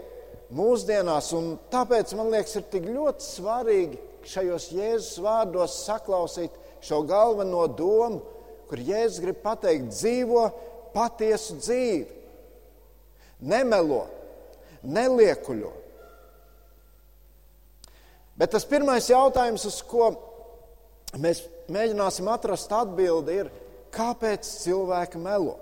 mūsdienās. 0.55 1.31
Tāpēc 1.71 2.13
man 2.17 2.31
liekas, 2.33 2.57
ir 2.59 2.67
tik 2.71 2.87
ļoti 2.91 3.25
svarīgi 3.25 3.99
šajos 4.27 4.67
Jēzus 4.75 5.21
vārdos 5.23 5.79
saklausīt 5.85 6.55
šo 6.85 7.01
galveno 7.09 7.65
domu, 7.67 8.21
kur 8.69 8.79
Jēzus 8.79 9.21
grib 9.23 9.41
pateikt, 9.43 9.91
dzīvo 9.91 10.45
patiesu 10.95 11.57
dzīvi, 11.59 12.05
nemelo, 13.51 14.05
neliekuļo. 14.83 15.71
Bet 18.37 18.53
tas 18.55 18.65
pirmais 18.65 19.05
jautājums, 19.11 19.65
uz 19.69 19.81
ko 19.85 20.13
mēs 21.21 21.43
mēģināsim 21.71 22.29
atrast 22.31 22.71
atbildi, 22.73 23.41
ir, 23.43 23.51
kāpēc 23.93 24.47
cilvēki 24.63 25.19
melo? 25.21 25.57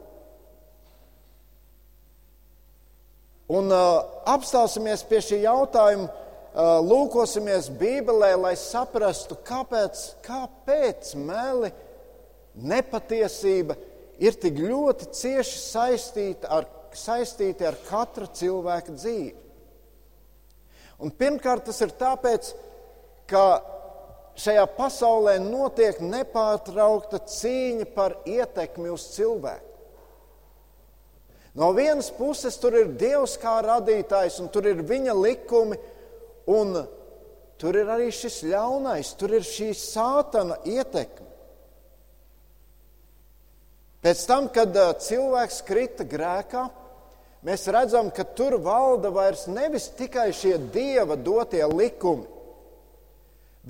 Un 3.49 3.71
uh, 3.73 4.03
apstāsimies 4.29 5.01
pie 5.09 5.23
šī 5.25 5.39
jautājuma, 5.41 6.05
uh, 6.05 6.75
lūkosimies 6.85 7.71
Bībelē, 7.79 8.35
lai 8.37 8.53
saprastu, 8.59 9.37
kāpēc, 9.45 10.03
kāpēc 10.25 11.15
meli, 11.17 11.71
nepatiesība 12.53 13.77
ir 14.21 14.37
tik 14.37 14.59
ļoti 14.61 15.09
cieši 15.17 15.61
saistīta 15.63 16.51
ar, 16.59 16.67
saistīti 16.93 17.65
ar 17.65 17.77
katra 17.87 18.27
cilvēka 18.37 18.93
dzīvi. 18.93 19.33
Un 20.99 21.13
pirmkārt, 21.15 21.65
tas 21.69 21.79
ir 21.81 21.95
tāpēc, 21.95 22.51
ka 23.29 23.45
šajā 24.39 24.65
pasaulē 24.75 25.37
notiek 25.41 26.01
nepārtraukta 26.03 27.21
cīņa 27.33 27.89
par 27.95 28.17
ietekmi 28.27 28.91
uz 28.93 29.07
cilvēku. 29.15 29.68
No 31.57 31.71
vienas 31.73 32.11
puses 32.13 32.57
tur 32.61 32.75
ir 32.77 32.91
Dievs 32.99 33.37
kā 33.41 33.57
radītājs, 33.65 34.39
un 34.43 34.51
tur 34.53 34.67
ir 34.69 34.83
viņa 34.85 35.15
likumi, 35.17 35.77
un 36.49 36.77
tur 37.59 37.79
ir 37.79 37.89
arī 37.89 38.11
šis 38.13 38.43
ļaunais, 38.51 39.13
tur 39.19 39.33
ir 39.39 39.45
šī 39.47 39.71
sātana 39.75 40.59
ietekme. 40.69 41.27
Pēc 43.99 44.19
tam, 44.29 44.47
kad 44.53 44.77
cilvēks 45.03 45.63
krita 45.67 46.05
grēkā, 46.07 46.69
mēs 47.43 47.65
redzam, 47.67 48.13
ka 48.15 48.23
tur 48.23 48.55
valda 48.63 49.11
vairs 49.11 49.47
nevis 49.51 49.89
tikai 49.97 50.29
šie 50.35 50.55
dieva 50.71 51.17
dotie 51.19 51.65
likumi, 51.67 52.39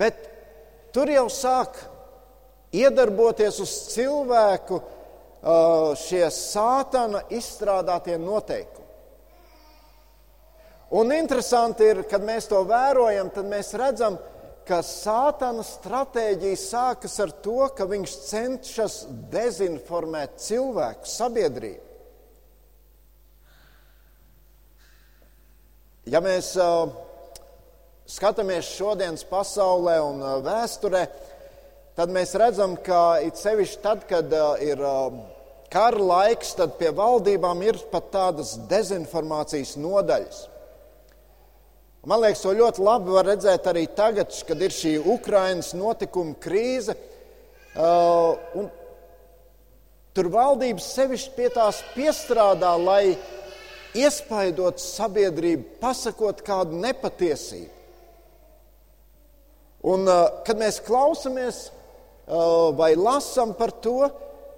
Bet 0.00 0.20
tur 0.94 1.10
jau 1.10 1.26
sāk 1.32 1.76
iedarboties 2.72 3.58
uz 3.62 3.72
cilvēku 3.92 4.80
šie 5.40 6.26
sātana 6.34 7.22
izstrādātie 7.32 8.18
noteikumi. 8.20 8.88
Un 10.90 11.12
interesanti 11.14 11.86
ir, 11.86 12.02
kad 12.10 12.24
mēs 12.26 12.48
to 12.50 12.64
vērojam, 12.66 13.30
tad 13.30 13.46
mēs 13.46 13.70
redzam, 13.78 14.18
ka 14.66 14.80
sātana 14.86 15.62
stratēģija 15.66 16.58
sākas 16.58 17.14
ar 17.22 17.30
to, 17.44 17.62
ka 17.74 17.86
viņš 17.90 18.16
cenšas 18.26 18.96
dezinformēt 19.30 20.36
cilvēku, 20.42 21.06
sabiedrību. 21.06 21.86
Ja 26.10 26.18
mēs 26.24 26.52
uh, 26.58 26.90
skatāmies 28.10 28.66
šodienas 28.74 29.22
pasaulē 29.30 30.00
un 30.02 30.22
uh, 30.24 30.38
vēsturē, 30.42 31.04
tad 32.00 32.12
mēs 32.16 32.30
redzam, 32.40 32.78
ka 32.80 33.20
it 33.20 33.36
sevišķi 33.36 33.82
tad, 33.84 34.06
kad 34.08 34.32
uh, 34.32 34.54
ir 34.64 34.80
uh, 34.80 35.12
kara 35.68 36.00
laiks, 36.00 36.54
tad 36.56 36.78
pie 36.78 36.88
valdībām 36.96 37.60
ir 37.66 37.76
pat 37.92 38.06
tādas 38.14 38.54
dezinformācijas 38.70 39.74
nodaļas. 39.76 40.38
Man 42.08 42.22
liekas, 42.22 42.40
to 42.40 42.54
ļoti 42.56 42.80
labi 42.86 43.12
var 43.12 43.28
redzēt 43.28 43.68
arī 43.68 43.82
tagad, 43.92 44.32
kad 44.48 44.62
ir 44.64 44.72
šī 44.72 44.94
Ukraiņas 45.12 45.74
notikuma 45.76 46.32
krīze. 46.40 46.94
Uh, 47.76 48.70
tur 50.16 50.30
valdības 50.32 50.86
sevišķi 50.94 51.34
pie 51.36 51.50
tās 51.52 51.82
piestrādā, 51.92 52.70
lai 52.80 53.02
iespaidot 53.92 54.80
sabiedrību, 54.80 55.76
pasakot 55.84 56.40
kādu 56.46 56.80
nepatiesību. 56.80 57.76
Un, 59.92 60.08
uh, 60.08 60.40
kad 60.48 60.56
mēs 60.60 60.80
klausamies 60.88 61.60
uh, 61.68 61.76
vai 62.78 62.92
lasām 62.94 63.54
par 63.58 63.72
to, 63.82 64.10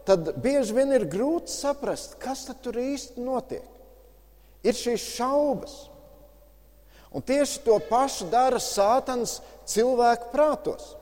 tad 0.04 0.34
bieži 0.42 0.74
vien 0.76 0.92
ir 0.92 1.06
grūti 1.08 1.52
saprast, 1.52 2.18
kas 2.20 2.44
tur 2.62 2.76
īsti 2.78 3.22
notiek. 3.22 3.64
Ir 4.62 4.76
šīs 4.78 5.06
šaubas. 5.16 5.76
Un 7.12 7.24
tieši 7.24 7.60
to 7.66 7.76
pašu 7.90 8.28
dara 8.32 8.60
Sātans 8.62 9.40
cilvēku 9.68 10.30
prātos. 10.32 10.94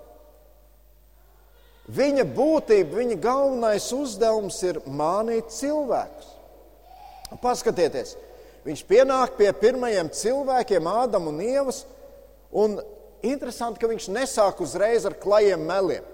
Viņa 1.91 2.25
būtība, 2.35 3.01
viņa 3.01 3.19
galvenais 3.23 3.89
uzdevums 3.95 4.59
ir 4.67 4.79
mānīt 4.87 5.51
cilvēkus. 5.55 6.29
Paskatieties, 7.43 8.17
viņš 8.67 8.83
pienāk 8.87 9.37
pie 9.39 9.51
pirmajiem 9.55 10.11
cilvēkiem, 10.15 10.87
Ādama 10.87 11.31
un 11.31 11.43
Ievas, 11.43 11.85
un 12.51 12.79
interesanti, 13.27 13.79
ka 13.83 13.91
viņš 13.91 14.09
nesāk 14.15 14.63
uzreiz 14.63 15.07
ar 15.07 15.15
klajiem 15.19 15.63
meliem. 15.67 16.07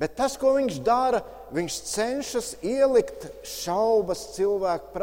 Bet 0.00 0.14
tas, 0.16 0.38
ko 0.40 0.54
viņš 0.56 0.78
dara, 0.80 1.20
viņš 1.52 1.74
cenšas 1.90 2.54
ielikt 2.64 3.26
šaubas 3.44 4.30
cilvēku 4.32 4.94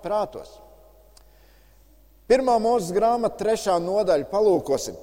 prātos. 0.00 0.54
Pirmā 2.28 2.54
mūzes 2.60 2.94
grāmata, 2.96 3.36
trešā 3.42 3.76
nodaļa, 3.80 4.28
palūkosim. 4.32 4.96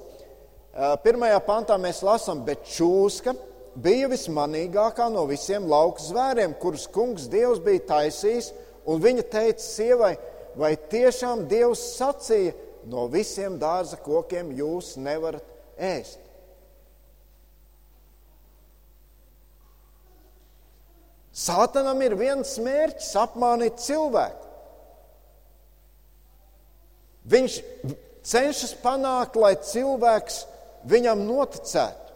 Pirmajā 1.02 1.38
pantā 1.46 1.78
mēs 1.80 2.02
lasām, 2.06 2.42
bet 2.46 2.66
čūska 2.74 3.36
bija 3.82 4.10
vismanīgākā 4.10 5.06
no 5.14 5.22
visiem 5.30 5.66
lauku 5.70 6.02
zvēriem, 6.02 6.58
kurus 6.60 6.88
kungs 6.90 7.30
Dievs 7.30 7.62
bija 7.62 7.84
taisījis, 7.94 8.50
un 8.86 9.02
viņa 9.02 9.26
teica 9.30 9.62
sievai, 9.62 10.12
vai 10.58 10.74
tiešām 10.90 11.46
Dievs 11.50 11.86
sacīja, 11.96 12.54
no 12.90 13.06
visiem 13.10 13.60
dārza 13.62 13.98
kokiem 14.02 14.50
jūs 14.58 14.94
nevarat 14.98 15.46
ēst. 15.78 16.25
Sātanam 21.36 22.00
ir 22.00 22.14
viens 22.16 22.54
mērķis- 22.64 23.12
apmānīt 23.24 23.76
cilvēku. 23.82 24.46
Viņš 27.28 27.56
cenšas 28.24 28.72
panākt, 28.80 29.36
lai 29.36 29.54
cilvēks 29.56 30.44
viņam 30.88 31.26
noticētu. 31.26 32.14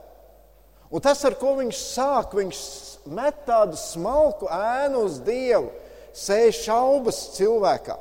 Un 0.90 1.02
tas, 1.04 1.20
ar 1.24 1.36
ko 1.38 1.54
viņš 1.58 1.76
sāk, 1.76 2.32
viņš 2.34 2.60
met 3.06 3.44
tādu 3.46 3.76
smalku 3.78 4.48
ēnu 4.50 5.04
uz 5.06 5.18
Dievu, 5.26 5.70
sēž 6.16 6.64
šaubas 6.64 7.20
cilvēkā. 7.36 7.98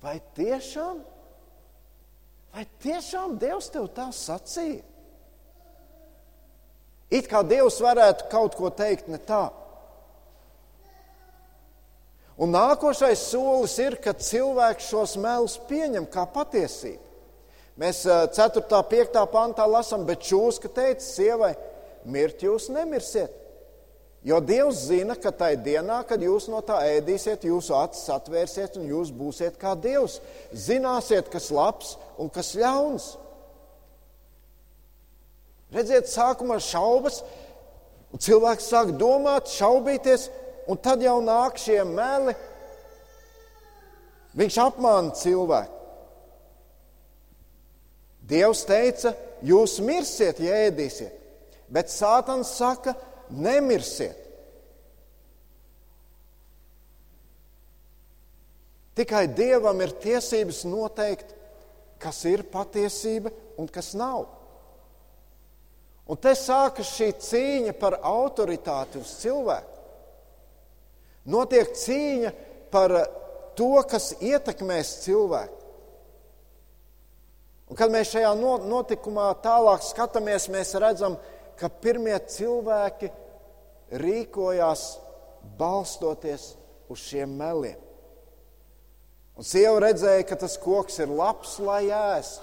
Vai 0.00 0.20
tiešām, 0.36 1.00
vai 2.54 2.66
tiešām 2.82 3.38
Dievs 3.38 3.70
tev 3.72 3.88
tā 3.96 4.10
sacīja? 4.14 4.84
It 7.10 7.26
kā 7.26 7.42
Dievs 7.42 7.80
varētu 7.82 8.28
kaut 8.30 8.54
ko 8.54 8.70
teikt 8.70 9.08
ne 9.10 9.18
tā. 9.18 9.48
Un 12.40 12.54
nākošais 12.54 13.20
solis 13.20 13.74
ir, 13.82 13.98
ka 14.00 14.14
cilvēks 14.16 14.88
šos 14.88 15.18
melus 15.20 15.58
pieņem 15.68 16.06
kā 16.08 16.24
patiesību. 16.32 17.02
Mēs 17.80 18.02
4. 18.04 18.62
un 18.64 18.88
5. 18.88 19.20
pantā 19.32 19.66
lasām, 19.68 20.06
bet 20.08 20.24
čūska 20.24 20.70
teica 20.72 21.04
sievai, 21.04 21.52
mirt 22.04 22.42
jūs 22.44 22.68
nemirsiet. 22.72 23.36
Jo 24.24 24.36
Dievs 24.44 24.82
zina, 24.90 25.14
ka 25.16 25.32
tajā 25.32 25.56
dienā, 25.64 26.02
kad 26.04 26.20
jūs 26.20 26.50
no 26.52 26.60
tā 26.64 26.82
ēdīsiet, 26.90 27.46
jūsu 27.48 27.72
acis 27.78 28.10
atvērsiet 28.12 28.76
un 28.76 28.88
jūs 28.90 29.12
būsiet 29.16 29.56
kā 29.60 29.72
Dievs. 29.80 30.18
Zināsiet, 30.52 31.30
kas 31.32 31.48
labs 31.48 31.94
un 32.20 32.28
kas 32.32 32.52
ļauns. 32.60 33.14
Redziet, 35.72 36.10
sākumā 36.12 36.58
šaubas, 36.60 37.22
un 38.12 38.20
cilvēks 38.20 38.68
sāk 38.74 38.92
domāt, 39.00 39.48
šaubīties, 39.54 40.28
un 40.70 40.78
tad 40.78 41.02
jau 41.02 41.18
nāk 41.24 41.58
šie 41.58 41.82
meli. 41.88 42.36
Viņš 44.38 44.58
apmāna 44.62 45.14
cilvēku. 45.18 45.76
Dievs 48.30 48.62
teica, 48.62 49.10
jūs 49.42 49.80
mirsiet, 49.82 50.38
ja 50.38 50.60
ēdīsiet, 50.68 51.16
bet 51.66 51.90
Sātans 51.90 52.52
saka, 52.54 52.94
nemirsiet. 53.34 54.18
Tikai 58.94 59.24
Dievam 59.34 59.80
ir 59.82 59.96
tiesības 60.02 60.62
noteikt, 60.68 61.32
kas 61.98 62.22
ir 62.28 62.44
patiesība 62.52 63.32
un 63.58 63.66
kas 63.70 63.94
nav. 63.98 64.28
Un 66.10 66.18
te 66.18 66.32
sākas 66.38 66.90
šī 66.96 67.10
cīņa 67.22 67.74
par 67.80 67.98
autoritāti 68.06 68.98
uz 69.02 69.12
cilvēku. 69.22 69.69
Notiek 71.30 71.72
cīņa 71.76 72.32
par 72.72 72.94
to, 73.58 73.72
kas 73.88 74.12
ietekmēs 74.18 75.00
cilvēku. 75.04 75.56
Un, 77.70 77.76
kad 77.78 77.92
mēs 77.92 78.10
šajā 78.10 78.32
notikumā 78.66 79.28
tālāk 79.44 79.84
skatāmies, 79.86 80.48
mēs 80.50 80.74
redzam, 80.82 81.14
ka 81.60 81.68
pirmie 81.70 82.16
cilvēki 82.32 83.12
rīkojās 84.00 84.84
balstoties 85.58 86.54
uz 86.90 87.04
šiem 87.04 87.36
meliem. 87.38 87.78
Un 89.38 89.46
sieva 89.46 89.78
redzēja, 89.86 90.26
ka 90.26 90.36
tas 90.40 90.58
koks 90.60 90.98
ir 91.00 91.12
labs, 91.14 91.54
lai 91.62 91.86
ēst, 91.94 92.42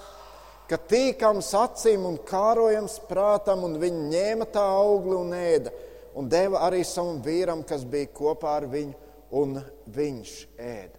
ka 0.68 0.80
tīkams 0.90 1.52
acīm 1.54 2.06
un 2.08 2.16
kārojams 2.26 2.96
prātam, 3.10 3.66
un 3.68 3.76
viņi 3.80 4.08
ņēma 4.14 4.48
tā 4.54 4.64
augli 4.80 5.14
un 5.18 5.36
ēda 5.36 5.74
un 6.16 6.28
deva 6.30 6.62
arī 6.66 6.84
savam 6.86 7.20
vīram, 7.24 7.64
kas 7.66 7.84
bija 7.88 8.10
kopā 8.14 8.56
ar 8.60 8.68
viņu, 8.70 8.94
un 9.38 9.58
viņš 9.92 10.34
ēda. 10.56 10.96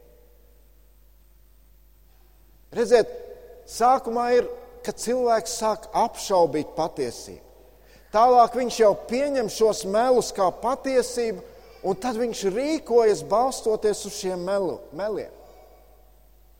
Redziet, 2.77 3.13
sākumā 3.69 4.27
ir, 4.37 4.49
kad 4.85 4.99
cilvēks 5.01 5.55
sāk 5.59 5.87
apšaubīt 5.97 6.75
patiesību. 6.77 7.45
Tālāk 8.13 8.55
viņš 8.57 8.77
jau 8.81 8.93
pieņem 9.09 9.49
šos 9.53 9.83
melus 9.89 10.31
kā 10.33 10.47
patiesību, 10.61 11.43
un 11.85 11.97
tad 12.01 12.17
viņš 12.17 12.45
rīkojas 12.53 13.21
balstoties 13.29 14.05
uz 14.09 14.15
šiem 14.17 14.45
melu, 14.45 14.79
meliem. 14.97 15.33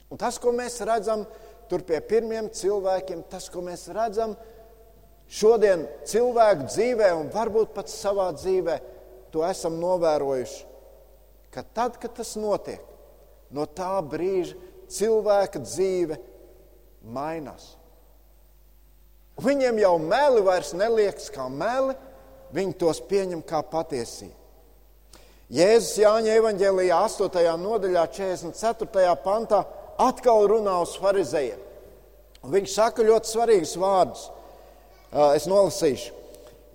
Un 0.09 0.17
tas, 0.17 0.38
ko 0.41 0.53
mēs 0.53 0.79
redzam 0.85 1.25
tur 1.69 1.83
pie 1.85 1.99
pirmiem 2.01 2.49
cilvēkiem, 2.53 3.23
tas, 3.29 3.45
ko 3.53 3.62
mēs 3.65 3.88
redzam, 3.93 4.33
ir 4.33 4.48
Šodien 5.29 5.85
cilvēku 6.09 6.65
dzīvē, 6.71 7.11
un 7.13 7.29
varbūt 7.33 7.75
pat 7.75 7.91
savā 7.91 8.31
dzīvē, 8.33 8.79
to 9.29 9.43
esam 9.45 9.77
novērojuši, 9.77 10.63
ka 11.53 11.61
tad, 11.61 11.99
kad 12.01 12.15
tas 12.17 12.33
notiek, 12.39 12.81
no 13.53 13.67
tā 13.69 13.91
brīža 14.01 14.57
cilvēka 14.89 15.61
dzīve 15.61 16.17
mainās. 17.13 17.75
Viņiem 19.39 19.77
jau 19.79 19.93
meli 20.01 20.41
vairs 20.43 20.73
neliekas 20.75 21.29
kā 21.31 21.45
meli, 21.47 21.93
viņi 22.51 22.75
tos 22.81 22.99
pieņem 23.07 23.45
kā 23.45 23.61
patiesību. 23.69 24.35
Jēzus 25.49 25.95
Jāņa 25.97 26.33
evanģēlijā 26.41 26.97
8. 27.05 27.45
nodaļā, 27.57 28.03
44. 28.13 29.13
pantā 29.23 29.63
atkal 30.01 30.45
runā 30.51 30.75
uz 30.83 30.91
farizējiem. 31.01 31.61
Viņš 32.49 32.75
saka 32.75 33.05
ļoti 33.05 33.31
svarīgus 33.31 33.73
vārdus. 33.79 34.27
Es 35.10 35.48
nolasīšu. 35.50 36.13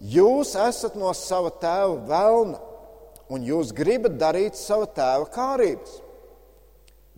Jūs 0.04 0.54
esat 0.58 0.96
no 0.98 1.12
sava 1.16 1.52
tēva 1.62 2.00
vēlna, 2.08 2.58
un 3.30 3.44
jūs 3.46 3.70
gribat 3.72 4.18
darīt 4.20 4.58
sava 4.58 4.88
tēva 4.90 5.28
kārības. 5.32 6.00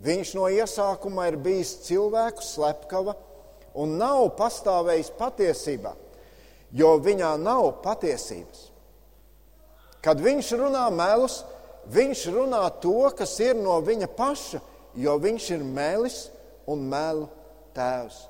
Viņš 0.04 0.34
no 0.36 0.50
iesākuma 0.52 1.30
ir 1.30 1.38
bijis 1.40 1.72
cilvēku 1.86 2.44
slepkava 2.44 3.16
un 3.80 3.96
nav 3.96 4.28
pastāvējis 4.36 5.14
patiesībā, 5.16 5.94
jo 6.76 6.92
viņā 7.00 7.32
nav 7.40 7.70
patiesības. 7.84 8.68
Kad 10.04 10.20
viņš 10.22 10.52
runā 10.60 10.84
melus, 10.92 11.40
viņš 11.90 12.26
runā 12.36 12.62
to, 12.82 13.08
kas 13.16 13.32
ir 13.40 13.56
no 13.58 13.80
viņa 13.82 14.12
paša, 14.16 14.60
jo 15.00 15.16
viņš 15.18 15.50
ir 15.56 15.64
melis 15.64 16.26
un 16.68 16.84
melu 16.92 17.26
tēvs. 17.74 18.26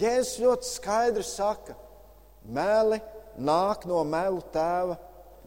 Jēzus 0.00 0.40
ļoti 0.40 0.68
skaidri 0.68 1.24
saka, 1.26 1.74
meli 2.44 3.00
nāk 3.40 3.84
no 3.88 4.00
melu 4.08 4.40
tēva 4.54 4.96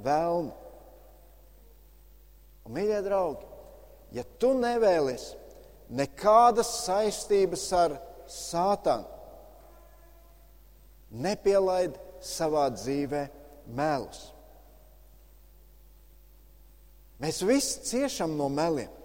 vēlna. 0.03 0.53
Un, 2.63 2.75
mīļie 2.75 2.99
draugi, 3.03 3.47
ja 4.15 4.23
tu 4.39 4.53
nevēlies 4.55 5.33
nekādas 5.93 6.69
saistības 6.85 7.65
ar 7.75 7.97
sātanu, 8.29 9.09
nepielaid 11.13 11.97
savā 12.23 12.69
dzīvē 12.73 13.25
melus. 13.75 14.29
Mēs 17.21 17.43
visi 17.45 17.83
ciešam 17.87 18.33
no 18.39 18.49
meliem. 18.51 19.02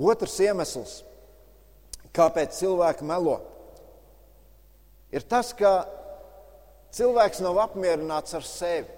Otrs 0.00 0.38
iemesls, 0.40 1.00
kāpēc 2.16 2.56
cilvēki 2.56 3.04
melo, 3.04 3.36
ir 5.12 5.26
tas, 5.28 5.52
ka 5.56 5.84
cilvēks 6.96 7.42
nav 7.44 7.60
apmierināts 7.66 8.34
ar 8.38 8.46
sevi. 8.46 8.88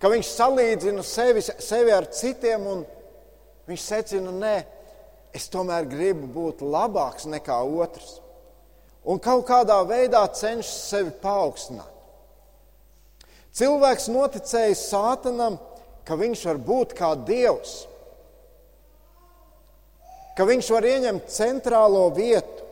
Ka 0.00 0.08
viņš 0.08 0.32
salīdzina 0.32 1.04
sevi, 1.04 1.42
sevi 1.44 1.92
ar 1.92 2.08
citiem 2.08 2.64
un 2.70 2.86
viņš 3.68 3.84
secina, 3.84 4.32
nē, 4.32 4.54
es 5.36 5.50
tomēr 5.52 5.84
gribu 5.90 6.30
būt 6.32 6.64
labāks 6.64 7.28
nekā 7.28 7.58
otrs. 7.60 8.16
Un 9.04 9.20
kaut 9.22 9.46
kādā 9.48 9.76
veidā 9.88 10.22
cenšas 10.36 10.88
sevi 10.88 11.12
paaugstināt. 11.22 11.88
Cilvēks 13.56 14.08
noticēja 14.12 14.76
Sātanam, 14.78 15.58
ka 16.06 16.16
viņš 16.16 16.42
var 16.48 16.60
būt 16.64 16.92
kā 16.96 17.12
dievs 17.26 17.84
ka 20.40 20.46
viņš 20.48 20.68
var 20.72 20.86
ieņemt 20.88 21.26
centrālo 21.28 22.06
vietu, 22.16 22.62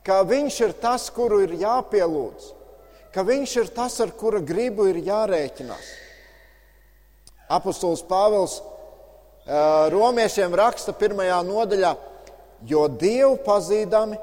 ka 0.00 0.22
viņš 0.24 0.54
ir 0.64 0.70
tas, 0.80 1.10
kuru 1.12 1.42
ir 1.44 1.50
jāpielūdz, 1.60 2.46
ka 3.12 3.20
viņš 3.20 3.56
ir 3.60 3.68
tas, 3.76 3.98
ar 4.00 4.14
kura 4.16 4.40
gribu 4.40 4.86
ir 4.88 5.02
jārēķinās. 5.04 5.90
Apostols 7.52 8.00
Pāvils 8.08 8.54
romiešiem 9.92 10.56
raksta 10.56 10.94
pirmajā 10.96 11.42
nodaļā, 11.50 11.92
jo 12.64 12.86
Dievu 12.88 13.36
pazīdami 13.44 14.16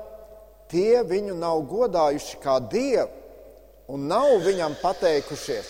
tie 0.73 1.03
viņu 1.05 1.37
nav 1.37 1.61
godājuši 1.69 2.41
kā 2.41 2.57
Dievu 2.73 3.93
un 3.93 4.09
nav 4.09 4.33
viņam 4.41 4.79
pateikušies, 4.81 5.69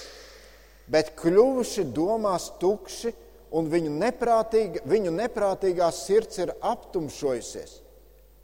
bet 0.88 1.12
kļuvuši 1.20 1.84
domās 1.92 2.48
tukši 2.64 3.12
un 3.54 3.70
viņu, 3.70 3.92
neprātīga, 4.02 4.82
viņu 4.90 5.14
neprātīgā 5.14 5.90
sirds 5.94 6.40
ir 6.42 6.54
aptumšojusies, 6.66 7.78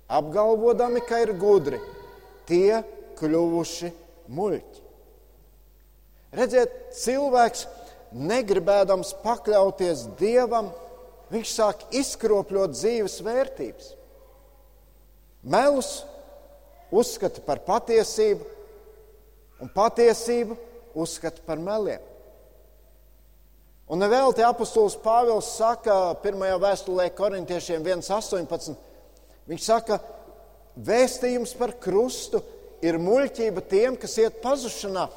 apgalvodami, 0.10 1.02
ka 1.06 1.24
ir 1.24 1.34
gudri, 1.40 1.80
tie 2.50 2.84
kļuvuši 3.20 3.92
muļķi. 4.30 4.86
Redziet, 6.38 6.76
cilvēks 6.94 7.66
negribēdams 8.14 9.16
pakļauties 9.24 10.06
dievam, 10.20 10.70
viņš 11.34 11.56
sāk 11.56 11.88
izkropļot 11.98 12.76
dzīves 12.78 13.18
vērtības. 13.26 13.90
Melus 15.50 15.92
uzskata 16.94 17.42
par 17.46 17.62
patiesību, 17.66 18.46
un 19.64 19.74
patiesību 19.74 20.58
uzskata 21.00 21.42
par 21.46 21.62
meliem. 21.62 22.02
Un 23.90 24.06
vēl 24.06 24.36
te 24.38 24.44
apustulis 24.46 24.94
Pāvils 25.02 25.48
saka, 25.58 26.14
pirmajā 26.22 26.60
vēstulē 26.62 27.08
korintiešiem 27.18 27.82
1,18. 27.82 28.76
Viņš 29.50 29.64
saka, 29.66 29.98
vēstījums 30.78 31.56
par 31.58 31.74
krustu 31.82 32.44
ir 32.86 33.00
muļķība 33.02 33.64
tiem, 33.72 33.98
kas 33.98 34.14
iet 34.22 34.38
pazušanā, 34.44 35.08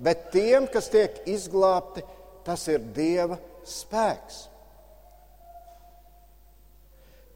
bet 0.00 0.30
tiem, 0.32 0.64
kas 0.72 0.88
tiek 0.88 1.20
izglābti, 1.28 2.06
tas 2.48 2.64
ir 2.72 2.80
Dieva 2.96 3.36
spēks. 3.68 4.46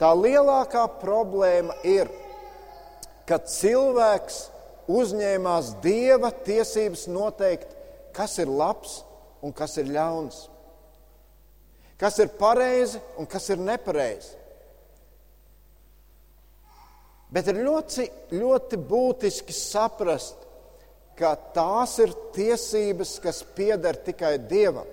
Tā 0.00 0.14
lielākā 0.16 0.88
problēma 1.04 1.76
ir, 1.84 2.08
ka 3.28 3.36
cilvēks 3.44 4.46
uzņēmās 4.88 5.76
Dieva 5.84 6.32
tiesības 6.32 7.04
noteikt, 7.12 7.68
kas 8.16 8.40
ir 8.40 8.48
labs 8.48 9.02
un 9.44 9.52
kas 9.52 9.76
ir 9.76 9.92
ļauns 9.92 10.46
kas 12.00 12.18
ir 12.22 12.32
pareizi 12.38 13.00
un 13.16 13.28
kas 13.28 13.48
ir 13.52 13.62
nepareizi. 13.62 14.34
Bet 17.32 17.48
ir 17.50 17.58
ļoti, 17.66 18.06
ļoti 18.38 18.78
būtiski 18.88 19.54
saprast, 19.54 20.44
ka 21.16 21.32
tās 21.56 21.96
ir 22.04 22.12
tiesības, 22.36 23.16
kas 23.24 23.40
pieder 23.56 23.96
tikai 24.04 24.36
Dievam. 24.38 24.86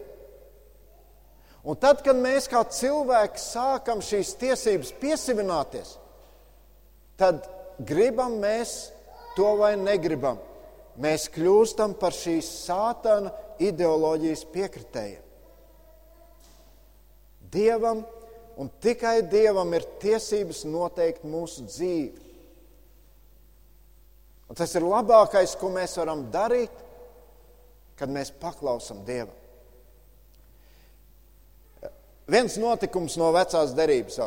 Un 1.64 1.78
tad, 1.80 2.02
kad 2.04 2.18
mēs 2.20 2.50
kā 2.52 2.64
cilvēki 2.68 3.40
sākam 3.40 4.02
šīs 4.04 4.34
tiesības 4.40 4.92
piesavināties, 5.00 5.94
tad 7.20 7.46
gribam 7.80 8.36
mēs 8.42 8.92
to 9.38 9.54
vai 9.62 9.76
negribam. 9.80 10.42
Mēs 11.00 11.30
kļūstam 11.34 11.96
par 12.00 12.14
šīs 12.14 12.50
sātana 12.68 13.32
ideoloģijas 13.64 14.44
piekritējiem. 14.54 15.24
Dievam 17.54 18.04
un 18.58 18.70
tikai 18.82 19.22
Dievam 19.30 19.72
ir 19.78 19.86
tiesības 20.02 20.64
noteikt 20.70 21.26
mūsu 21.26 21.66
dzīvi. 21.70 22.24
Un 24.50 24.60
tas 24.60 24.74
ir 24.78 24.86
labākais, 24.86 25.56
ko 25.58 25.72
mēs 25.74 25.96
varam 25.98 26.28
darīt, 26.34 26.74
kad 27.98 28.12
mēs 28.12 28.34
paklausām 28.42 29.02
Dievam. 29.08 29.40
Viens 32.30 32.56
notikums 32.62 33.18
no 33.20 33.32
vecās 33.36 33.74
derības. 33.76 34.20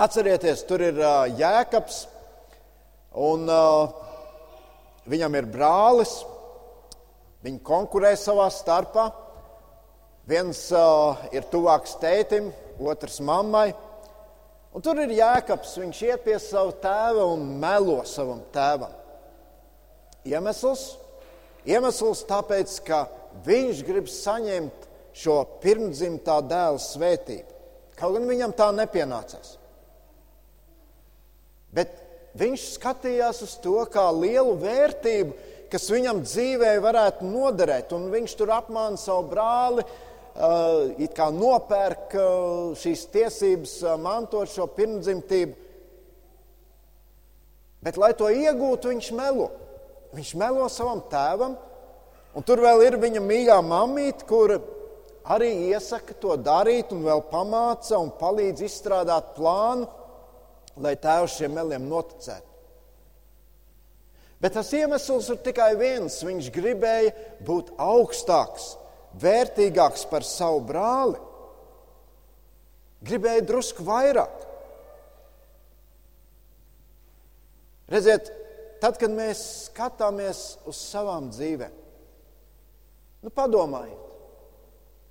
Atcerieties, 0.00 0.62
tur 0.68 0.84
ir 0.86 1.00
uh, 1.00 1.24
jēkabs, 1.34 2.04
un 3.18 3.48
uh, 3.50 3.90
viņam 5.10 5.34
ir 5.40 5.48
brālis. 5.50 6.12
Viņi 7.42 7.62
konkurē 7.66 8.12
savā 8.20 8.46
starpā. 8.52 9.08
Viens 10.30 10.58
uh, 10.70 11.18
ir 11.34 11.42
tuvāks 11.50 11.96
tētim, 11.98 12.52
otrs 12.78 13.18
mammai. 13.26 13.72
Un 14.70 14.82
tur 14.84 15.00
ir 15.02 15.10
jēkabs, 15.16 15.72
viņš 15.80 16.02
iet 16.06 16.22
pie 16.22 16.36
sava 16.38 16.70
tēva 16.78 17.24
un 17.32 17.42
melo 17.58 17.96
savam 18.06 18.44
tēvam. 18.54 18.92
Iemesls? 20.30 20.84
Iemesls 21.66 22.22
tāpēc, 22.28 22.76
ka 22.86 23.00
viņš 23.42 23.80
grib 23.88 24.06
saņemt 24.12 24.86
šo 25.18 25.40
pirmdzimtā 25.64 26.36
dēla 26.46 26.78
svētību. 26.78 27.56
Kaut 27.98 28.14
gan 28.14 28.28
viņam 28.30 28.54
tā 28.56 28.68
nepienācās. 28.76 29.56
Bet 31.74 31.96
viņš 32.38 32.68
skatījās 32.76 33.42
uz 33.48 33.56
to 33.64 33.82
kā 33.90 34.06
lielu 34.14 34.54
vērtību, 34.62 35.34
kas 35.70 35.90
viņam 35.90 36.22
dzīvē 36.22 36.76
varētu 36.82 37.26
noderēt. 37.26 37.90
Un 37.98 38.06
viņš 38.14 38.36
tur 38.38 38.54
apmāna 38.54 38.98
savu 38.98 39.26
brāli, 39.34 39.84
uh, 40.36 41.30
nopērk 41.34 42.14
uh, 42.18 42.76
šīs 42.78 43.06
tiesības 43.12 43.74
uh, 43.84 43.96
mantot 44.00 44.50
šo 44.50 44.66
pirmdzimtību. 44.76 45.56
Bet, 47.80 47.96
lai 47.96 48.12
to 48.12 48.28
iegūtu, 48.28 48.92
viņš 48.92 49.12
melo. 49.16 49.48
Viņš 50.12 50.34
melo 50.36 50.66
savam 50.68 51.00
tēvam, 51.08 51.54
un 52.34 52.44
tur 52.44 52.60
vēl 52.60 52.82
ir 52.88 52.98
viņa 53.00 53.22
mīļā 53.24 53.56
mamīte, 53.64 54.26
kur 54.28 54.58
arī 55.24 55.50
iesaka 55.70 56.16
to 56.20 56.36
darīt, 56.36 56.92
un 56.92 57.06
vēl 57.06 57.22
pamāca 57.30 57.98
un 58.02 58.12
palīdz 58.20 58.66
izstrādāt 58.66 59.32
plānu, 59.36 59.88
lai 60.80 60.96
tēvs 60.98 61.38
šiem 61.38 61.54
meliem 61.56 61.86
noticētu. 61.88 62.46
Bet 64.40 64.54
tas 64.56 64.70
iemesls 64.72 65.28
ir 65.28 65.40
tikai 65.44 65.74
viens. 65.76 66.16
Viņš 66.24 66.48
gribēja 66.54 67.12
būt 67.44 67.74
augstāks, 67.76 68.72
vērtīgāks 69.18 70.06
par 70.10 70.26
savu 70.26 70.62
brāli. 70.68 71.18
Gribēja 73.06 73.46
drusku 73.48 73.84
vairāk. 73.86 74.46
Redziet, 77.90 78.28
tad, 78.82 78.98
kad 79.00 79.10
mēs 79.10 79.40
skatāmies 79.66 80.60
uz 80.68 80.78
savām 80.78 81.30
dzīvēm, 81.32 81.72
nu 83.24 83.32
padomājiet, 83.34 84.12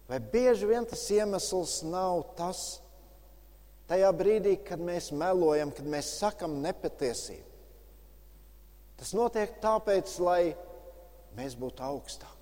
vai 0.08 0.22
bieži 0.24 0.70
vien 0.70 0.88
tas 0.88 1.04
iemesls 1.12 1.82
nav 1.84 2.24
tas, 2.38 2.80
tajā 3.90 4.10
brīdī, 4.16 4.56
kad 4.64 4.80
mēs 4.80 5.12
melojam, 5.12 5.74
kad 5.76 5.92
mēs 5.92 6.14
sakam 6.22 6.60
nepatiesību. 6.64 7.46
Tas 9.00 9.14
notiek 9.16 9.60
tāpēc, 9.64 10.16
lai 10.24 10.42
mēs 11.38 11.56
būtu 11.60 11.84
augstāki, 11.84 12.39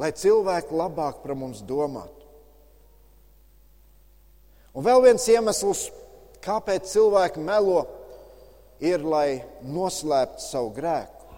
lai 0.00 0.12
cilvēki 0.16 0.76
labāk 0.76 1.22
par 1.22 1.36
mums 1.38 1.62
domātu. 1.66 2.22
Un 4.72 4.86
vēl 4.86 5.02
viens 5.04 5.24
iemesls, 5.28 5.88
kāpēc 6.44 6.88
cilvēki 6.88 7.42
melo, 7.44 7.82
ir, 8.82 9.04
lai 9.04 9.42
noslēptu 9.62 10.42
savu 10.42 10.72
grēku. 10.74 11.28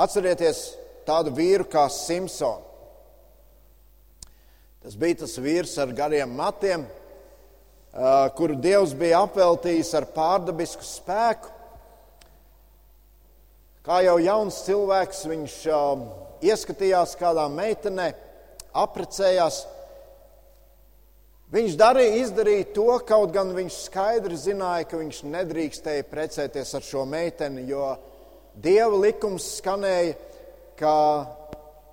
Atcerieties 0.00 0.62
tādu 1.06 1.34
vīru 1.36 1.66
kā 1.68 1.84
Simpsons. 1.92 2.66
Tas 4.80 4.94
bija 4.96 5.18
tas 5.20 5.34
vīrs 5.36 5.74
ar 5.82 5.90
gariem 5.92 6.30
matiem, 6.32 6.86
kuru 8.38 8.54
Dievs 8.56 8.94
bija 8.96 9.18
apveltījis 9.26 9.90
ar 9.98 10.06
pārdabisku 10.14 10.86
spēku. 10.86 11.50
Kā 13.90 14.04
jau 14.06 14.20
jauns 14.22 14.54
cilvēks, 14.68 15.24
viņš 15.26 15.54
ieskatījās 16.46 17.16
kādā 17.18 17.48
meitenē, 17.50 18.12
apprecējās, 18.78 19.64
Viņš 21.50 21.72
darīja, 21.74 22.20
izdarīja 22.22 22.68
to, 22.76 22.84
kaut 23.02 23.32
gan 23.34 23.48
viņš 23.56 23.80
skaidri 23.88 24.36
zināja, 24.38 24.84
ka 24.86 25.00
viņš 25.00 25.16
nedrīkstēja 25.32 26.04
precēties 26.06 26.70
ar 26.78 26.84
šo 26.86 27.02
meiteni, 27.10 27.64
jo 27.66 27.88
dieva 28.54 29.00
likums 29.02 29.48
skanēja, 29.56 30.14
ka 30.78 30.94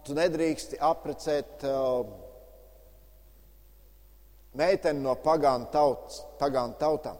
tu 0.05 0.13
nedrīksti 0.13 0.77
apprecēt 0.77 1.65
uh, 1.65 2.05
meiteni 4.61 5.01
no 5.01 5.17
pagānu, 5.25 5.71
tauts, 5.73 6.21
pagānu 6.37 6.77
tautām. 6.77 7.17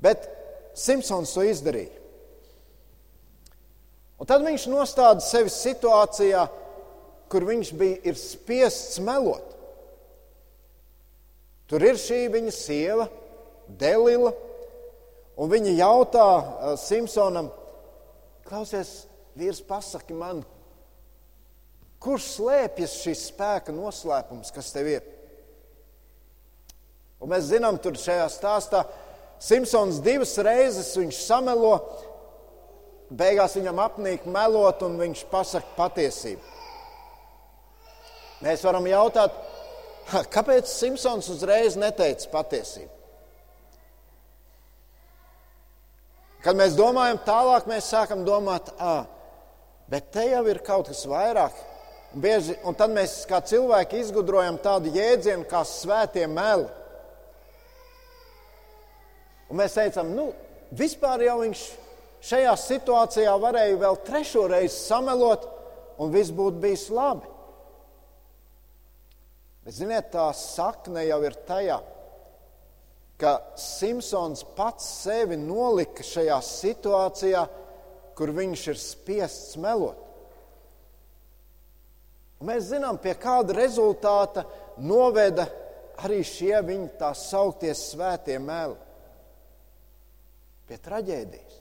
Bet 0.00 0.24
Simpsons 0.72 1.36
to 1.36 1.44
izdarīja. 1.44 2.07
Un 4.18 4.26
tad 4.26 4.42
viņš 4.42 4.66
nostāda 4.72 5.22
sevi 5.22 5.50
situācijā, 5.52 6.42
kur 7.30 7.46
viņš 7.46 7.70
bija 7.78 8.14
spiests 8.18 8.98
melot. 9.04 9.54
Tur 11.68 11.84
ir 11.84 12.00
šī 12.00 12.24
viņa 12.32 12.52
sieva, 12.54 13.06
Delila, 13.68 14.32
un 15.36 15.50
viņa 15.52 15.74
jautā 15.76 16.28
uh, 16.38 16.70
Simpsonam, 16.80 17.50
klausies, 18.48 19.02
vīrs, 19.36 19.60
pasaki 19.62 20.16
man, 20.16 20.40
kurš 22.00 22.30
slēpjas 22.38 22.96
šis 23.02 23.26
spēka 23.28 23.74
noslēpums, 23.76 24.50
kas 24.54 24.72
tev 24.72 24.88
ir? 24.96 25.04
Un 27.20 27.30
mēs 27.34 27.50
zinām, 27.50 27.76
tur 27.82 27.98
šajā 27.98 28.26
stāstā 28.32 28.84
Simpsons 29.42 30.00
divas 30.02 30.32
reizes 30.42 30.94
viņš 30.98 31.20
samelo, 31.22 31.76
beigās 33.10 33.56
viņam 33.58 33.82
apnīk 33.84 34.26
melot, 34.28 34.82
un 34.86 34.98
viņš 35.00 35.24
pasaka 35.30 35.76
patiesību. 35.76 36.56
Mēs 38.44 38.62
varam 38.62 38.86
jautāt, 38.86 39.34
Kāpēc 40.08 40.68
Simpsons 40.70 41.28
uzreiz 41.28 41.76
neteica 41.76 42.30
patiesību? 42.32 42.94
Kad 46.44 46.56
mēs 46.56 46.76
domājam 46.78 47.18
tālāk, 47.26 47.66
mēs 47.68 47.90
sākam 47.92 48.22
domāt, 48.24 48.70
ah, 48.78 49.04
bet 49.90 50.08
te 50.14 50.24
jau 50.30 50.44
ir 50.48 50.62
kaut 50.64 50.88
kas 50.88 51.02
vairāk. 51.10 51.56
Un, 52.14 52.22
bieži, 52.24 52.54
un 52.64 52.76
tad 52.78 52.94
mēs 52.94 53.20
kā 53.28 53.42
cilvēki 53.44 54.00
izgudrojam 54.00 54.56
tādu 54.64 54.94
jēdzienu 54.94 55.44
kā 55.50 55.60
svētie 55.68 56.24
meli. 56.30 56.70
Un 59.50 59.60
mēs 59.60 59.76
teicām, 59.76 60.14
nu, 60.16 60.30
vispār 60.72 61.26
jau 61.26 61.40
viņš 61.42 61.66
šajā 62.24 62.54
situācijā 62.58 63.34
varēja 63.40 63.78
vēl 63.80 64.00
trešo 64.06 64.46
reizi 64.50 64.76
samelot, 64.76 65.46
un 65.98 66.12
viss 66.14 66.34
būtu 66.34 66.62
bijis 66.62 66.88
labi. 66.94 67.28
Bet, 69.64 69.76
ziniet, 69.76 70.10
tā 70.14 70.30
sakne 70.32 71.04
jau 71.04 71.20
ir 71.26 71.36
tajā, 71.48 71.78
ka 73.18 73.34
Simpsons 73.58 74.44
pats 74.56 74.86
sevi 75.02 75.36
nolika 75.36 76.06
šajā 76.06 76.38
situācijā, 76.46 77.42
kur 78.16 78.32
viņš 78.34 78.66
ir 78.72 78.80
spiests 78.80 79.58
melot. 79.60 80.04
Un 82.38 82.48
mēs 82.52 82.70
zinām, 82.70 83.00
pie 83.02 83.16
kāda 83.18 83.56
rezultāta 83.56 84.44
noveda 84.78 85.48
arī 86.04 86.20
šie 86.26 86.54
viņa 86.62 86.90
tā 87.00 87.10
sauktie 87.18 87.74
svētie 87.74 88.38
meli. 88.38 88.78
Pie 90.68 90.78
traģēdijas. 90.84 91.56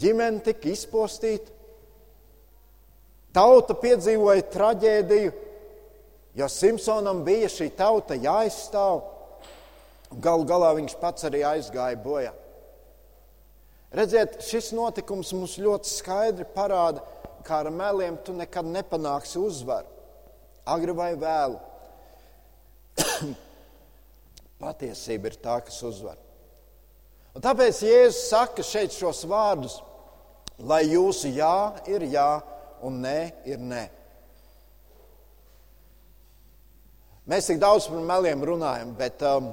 Ģimene 0.00 0.40
tika 0.44 0.70
izpostīta, 0.72 1.52
Tauta 3.32 3.72
piedzīvoja 3.80 4.44
traģēdiju, 4.52 5.32
jo 6.36 6.48
Simpsonam 6.52 7.22
bija 7.24 7.48
šī 7.48 7.70
tauta 7.78 8.16
jāizstāv. 8.20 9.00
Galu 10.12 10.44
galā 10.44 10.74
viņš 10.76 10.98
pats 11.00 11.24
arī 11.24 11.40
aizgāja 11.48 11.96
bojā. 12.04 12.34
Redziet, 13.96 14.38
šis 14.44 14.70
notikums 14.76 15.32
mums 15.36 15.56
ļoti 15.60 15.88
skaidri 15.88 16.44
parāda, 16.52 17.00
kā 17.44 17.62
ar 17.64 17.70
meliem 17.72 18.18
tu 18.24 18.36
nekad 18.36 18.68
nepanāksi 18.68 19.40
uzvaru. 19.40 19.88
Agri 20.68 20.92
vai 20.96 21.10
vēlu. 21.16 21.56
Patiesība 24.62 25.32
ir 25.32 25.40
tā, 25.40 25.56
kas 25.64 25.80
uzvar. 25.88 26.20
Un 27.32 27.40
tāpēc 27.40 27.78
Jēzus 27.86 28.28
saka 28.28 28.64
šeit 28.66 28.92
šos 28.92 29.22
vārdus, 29.28 29.78
lai 30.60 30.82
jūsu 30.84 31.30
jā 31.32 31.56
ir 31.88 32.04
jā 32.12 32.28
un 32.84 32.98
nē 33.00 33.18
ir 33.48 33.62
nē. 33.62 33.86
Mēs 37.32 37.48
tik 37.48 37.60
daudz 37.62 37.86
par 37.88 38.02
meliem 38.04 38.42
runājam, 38.44 38.92
bet 38.98 39.22
um, 39.24 39.52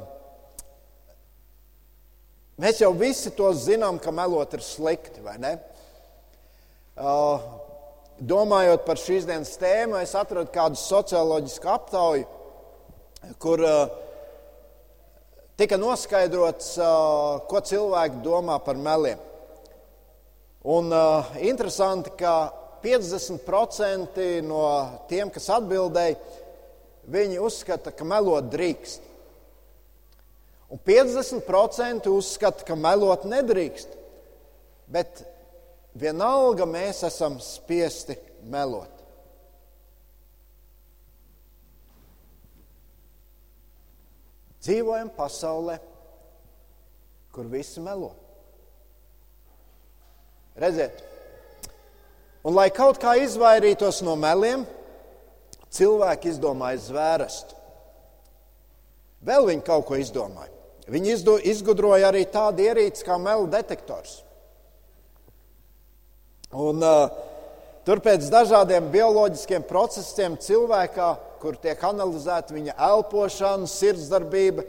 mēs 2.60 2.82
jau 2.82 2.90
visi 2.98 3.32
to 3.38 3.52
zinām, 3.56 4.02
ka 4.02 4.12
melot 4.12 4.58
ir 4.58 4.66
slikti, 4.66 5.22
vai 5.24 5.38
ne? 5.40 5.54
Uh, 7.00 7.46
domājot 8.20 8.84
par 8.88 9.00
šīs 9.00 9.30
dienas 9.30 9.54
tēmu, 9.62 10.02
es 10.02 10.18
atradu 10.18 10.52
kādu 10.52 10.82
socioloģisku 10.82 11.70
aptauju, 11.72 12.26
kur 13.40 13.64
uh, 13.64 14.09
tika 15.60 15.76
noskaidrots, 15.76 16.78
ko 17.52 17.60
cilvēki 17.68 18.22
domā 18.24 18.56
par 18.64 18.78
meliem. 18.80 19.20
Un 20.64 20.92
interesanti, 21.44 22.14
ka 22.20 22.52
50% 22.84 24.24
no 24.48 24.64
tiem, 25.12 25.32
kas 25.32 25.50
atbildēja, 25.52 26.16
viņi 27.12 27.42
uzskata, 27.44 27.92
ka 27.92 28.08
melot 28.08 28.48
drīkst. 28.54 29.08
Un 30.70 30.80
50% 30.86 32.08
uzskata, 32.14 32.64
ka 32.68 32.78
melot 32.80 33.26
nedrīkst. 33.28 33.98
Bet 34.90 35.24
vienalga 35.98 36.68
mēs 36.70 37.02
esam 37.08 37.40
spiesti 37.44 38.16
melot. 38.48 38.99
Dzīvojam 44.60 45.12
pasaulē, 45.16 45.78
kur 47.32 47.48
visi 47.48 47.80
melo. 47.84 48.12
Redziet, 50.60 51.06
Un, 52.40 52.56
lai 52.56 52.70
kaut 52.72 53.00
kā 53.02 53.18
izvairītos 53.20 54.00
no 54.08 54.16
meliem, 54.20 54.64
cilvēki 55.76 56.32
izdomāja 56.32 56.80
zvērestu. 56.86 57.58
Vēl 59.28 59.50
viņi 59.50 59.66
kaut 59.68 59.86
ko 59.90 60.00
izdomāja. 60.00 60.54
Viņi 60.90 61.12
izdo, 61.14 61.36
izgudroja 61.38 62.08
arī 62.10 62.24
tādu 62.32 62.64
ierīci 62.64 63.04
kā 63.06 63.20
melu 63.22 63.46
detektors. 63.52 64.22
Un, 66.50 66.80
uh, 66.82 67.12
tur 67.86 68.00
pēc 68.02 68.26
dažādiem 68.32 68.88
bioloģiskiem 68.90 69.68
procesiem 69.70 70.40
cilvēkā, 70.42 71.12
kur 71.42 71.58
tiek 71.62 71.82
analizēta 71.84 72.56
viņa 72.56 72.76
elpošana, 72.90 73.68
sirdsdarbība, 73.70 74.66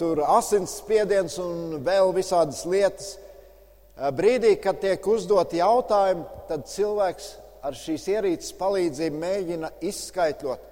tur 0.00 0.22
asinsspiediens 0.24 1.36
un 1.42 1.78
vēl 1.84 2.14
visādas 2.16 2.62
lietas, 2.68 3.14
brīdī, 4.16 4.54
kad 4.62 4.80
tiek 4.80 5.04
uzdoti 5.06 5.60
jautājumi, 5.60 6.24
tad 6.48 6.66
cilvēks 6.70 7.30
ar 7.66 7.76
šīs 7.76 8.06
ierīces 8.14 8.56
palīdzību 8.56 9.20
mēģina 9.20 9.72
izskaidrot, 9.84 10.62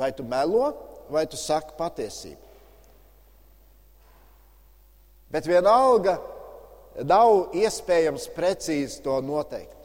vai 0.00 0.12
tu 0.16 0.24
melo, 0.24 0.70
vai 1.12 1.26
tu 1.28 1.36
saki 1.40 1.76
patiesību. 1.76 2.44
Bet 5.28 5.44
vienalga 5.48 6.16
nav 7.04 7.52
iespējams 7.56 8.30
precīzi 8.32 9.02
to 9.04 9.18
noteikt. 9.20 9.77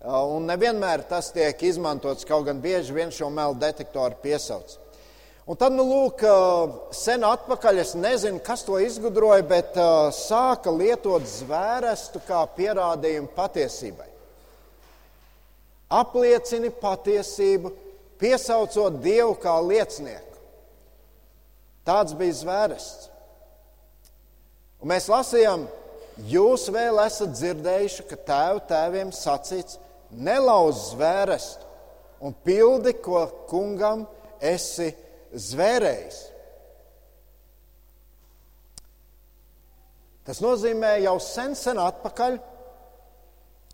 Un 0.00 0.46
nevienmēr 0.48 1.02
tas 1.10 1.28
tiek 1.34 1.58
izmantots, 1.68 2.24
kaut 2.24 2.46
gan 2.46 2.60
bieži 2.60 2.94
vien 2.96 3.10
šo 3.12 3.28
melu 3.28 3.58
detektoru 3.60 4.16
piesauc. 4.22 4.78
Un 5.50 5.58
tad, 5.58 5.74
nu, 5.74 5.84
lūk, 5.84 6.22
sen 6.94 7.24
atpakaļ 7.26 7.80
es 7.82 7.92
nezinu, 7.98 8.38
kas 8.44 8.62
to 8.64 8.78
izgudroja, 8.80 9.42
bet 9.44 9.76
uh, 9.76 10.08
sāka 10.14 10.72
lietot 10.72 11.26
zvērestu 11.26 12.22
kā 12.24 12.44
pierādījumu 12.56 13.28
patiesībai. 13.34 14.06
Apliecini 15.90 16.70
patiesību, 16.70 17.74
piesaucot 18.22 19.00
Dievu 19.02 19.34
kā 19.42 19.56
liecinieku. 19.64 20.38
Tāds 21.84 22.14
bija 22.14 22.38
zvērests. 22.40 23.10
Un 24.80 24.94
mēs 24.94 25.10
lasījām, 25.10 25.66
jūs 26.30 26.70
vēl 26.72 27.02
esat 27.02 27.34
dzirdējuši, 27.34 28.06
ka 28.08 28.20
tēvu 28.30 28.62
tēviem 28.70 29.10
sacīts, 29.12 29.80
nelauz 30.10 30.90
zvērestu 30.92 31.68
un 32.20 32.34
pildi, 32.44 32.94
ko 33.02 33.24
kungam 33.48 34.04
esi 34.40 34.90
zvērējis. 35.30 36.18
Tas 40.26 40.42
nozīmē 40.44 40.98
jau 41.02 41.16
sen, 41.22 41.56
sen 41.58 41.80
atpakaļ, 41.80 42.36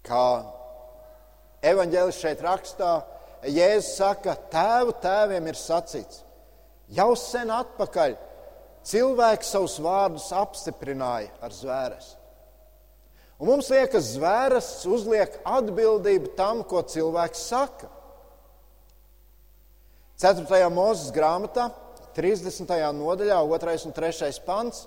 kā 0.07 0.27
evanģēlis 1.66 2.22
šeit 2.22 2.44
rakstā, 2.46 2.94
Jēzus 3.46 3.99
saka, 3.99 4.33
tēvu 4.51 4.94
tēviem 5.03 5.51
ir 5.51 5.59
sacīts. 5.59 6.22
Jau 6.96 7.12
sen 7.18 7.51
atpakaļ 7.53 8.14
cilvēks 8.87 9.51
savus 9.55 9.77
vārdus 9.83 10.31
apstiprināja 10.35 11.31
ar 11.42 11.55
zvērestu. 11.55 12.15
Un 13.37 13.51
mums 13.51 13.68
liekas, 13.68 14.14
zvērests 14.16 14.87
uzliek 14.88 15.35
atbildību 15.44 16.33
tam, 16.38 16.62
ko 16.64 16.81
cilvēks 16.81 17.46
saka. 17.51 17.90
4. 20.22 20.70
mūzes 20.72 21.12
grāmatā, 21.12 21.68
30. 22.16 22.70
nodaļā, 22.96 23.42
2. 23.44 23.81
un 23.90 23.96
3. 23.96 24.31
pants, 24.46 24.87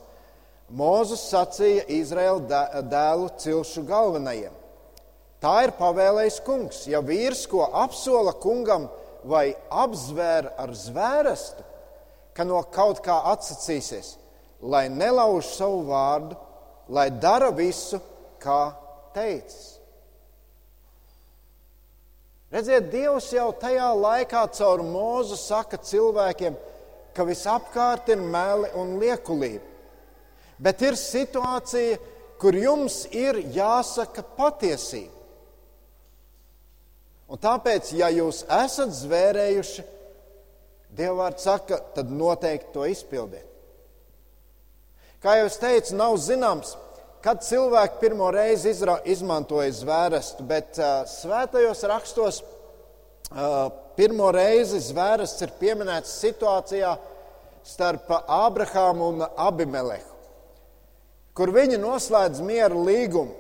Mūzes 0.70 1.24
sacīja 1.32 1.88
Izraēla 1.90 2.84
dēlu 2.86 3.30
cilšu 3.42 3.82
galvenajiem. 3.90 4.54
Tā 5.42 5.54
ir 5.66 5.74
pavēlējis 5.80 6.38
kungs. 6.46 6.84
Ja 6.86 7.02
vīrs 7.02 7.48
ko 7.50 7.64
apsola 7.74 8.36
kungam 8.38 8.86
vai 9.26 9.56
apzvēr 9.70 10.52
ar 10.62 10.76
zvērestu, 10.78 11.66
ka 12.38 12.46
no 12.46 12.62
kaut 12.70 13.02
kā 13.04 13.18
atsacīsies, 13.32 14.14
lai 14.62 14.86
nelauž 14.94 15.50
savu 15.56 15.82
vārdu, 15.90 16.38
lai 16.88 17.10
dara 17.10 17.50
visu, 17.56 17.98
kā 18.42 18.62
teicis. 19.16 19.80
Redziet, 22.50 22.88
Dievs 22.90 23.28
jau 23.36 23.52
tajā 23.62 23.92
laikā 23.94 24.48
caur 24.58 24.82
mūzu 24.82 25.38
saka 25.38 25.78
cilvēkiem, 25.86 26.56
ka 27.14 27.26
visapkārt 27.28 28.10
ir 28.10 28.24
meli 28.24 28.72
un 28.80 28.96
liekulība. 29.02 29.66
Bet 30.60 30.82
ir 30.82 30.98
situācija, 30.98 32.00
kur 32.42 32.56
jums 32.58 33.04
ir 33.14 33.38
jāsaka 33.54 34.24
patiesība. 34.36 35.14
Un 37.30 37.38
tāpēc, 37.38 37.94
ja 37.94 38.10
jūs 38.10 38.42
esat 38.64 38.96
zvērējuši, 39.04 39.86
Dievvvārds 40.90 41.44
saka, 41.46 41.78
tad 41.94 42.10
noteikti 42.10 42.74
to 42.74 42.88
izpildiet. 42.90 43.46
Kā 45.22 45.36
jau 45.38 45.46
es 45.46 45.60
teicu, 45.62 45.94
nav 46.00 46.16
zināms, 46.18 46.72
kad 47.24 47.44
cilvēki 47.44 48.00
pirmo 48.02 48.30
reizi 48.32 48.72
izra, 48.74 49.00
izmantoja 49.08 49.72
zvērestu, 49.76 50.46
bet 50.48 50.80
uh, 50.80 51.04
svētajos 51.10 51.84
rakstos 51.92 52.42
uh, 52.44 53.68
pirmo 54.00 54.32
reizi 54.32 54.80
zvērests 54.90 55.44
ir 55.44 55.56
pieminēts 55.60 56.16
situācijā 56.22 56.96
starp 57.68 58.08
Ābrahāmu 58.24 59.12
un 59.14 59.26
Abimelehu, 59.28 60.16
kur 61.36 61.52
viņi 61.56 61.80
noslēdz 61.82 62.44
mieru 62.46 62.86
līgumu. 62.88 63.36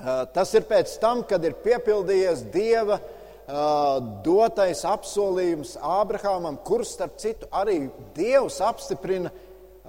Uh, 0.00 0.22
tas 0.32 0.54
ir 0.56 0.64
pēc 0.68 0.94
tam, 1.02 1.24
kad 1.28 1.42
ir 1.44 1.58
piepildījies 1.60 2.46
Dieva 2.54 3.00
uh, 3.02 3.98
dotais 4.24 4.84
apsolījums 4.88 5.74
Ābrahamam, 5.82 6.56
kurš, 6.64 6.94
starp 6.94 7.18
citu, 7.20 7.50
arī 7.50 7.82
Dievs 8.16 8.62
apstiprina 8.64 9.34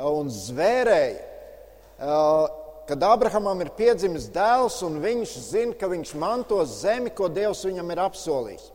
un 0.01 0.33
zvērēja. 0.33 1.29
Kad 2.91 3.05
Ābrahamam 3.07 3.61
ir 3.63 3.69
piedzimis 3.71 4.25
dēls, 4.35 4.81
un 4.83 4.97
viņš 4.99 5.33
zina, 5.45 5.75
ka 5.79 5.87
viņš 5.87 6.09
mantos 6.19 6.73
zemi, 6.81 7.07
ko 7.15 7.29
Dievs 7.31 7.61
viņam 7.63 7.91
ir 7.93 7.99
apsolījis. 8.03 8.65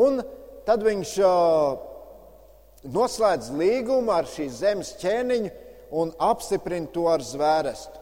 Un 0.00 0.22
tad 0.64 0.80
viņš 0.86 1.10
noslēdz 2.88 3.50
līgumu 3.52 4.14
ar 4.14 4.24
šīs 4.32 4.62
zemes 4.62 4.94
ķēniņu 5.02 5.50
un 6.00 6.14
apstiprina 6.24 6.88
to 6.94 7.04
ar 7.12 7.20
zvērestu. 7.20 8.00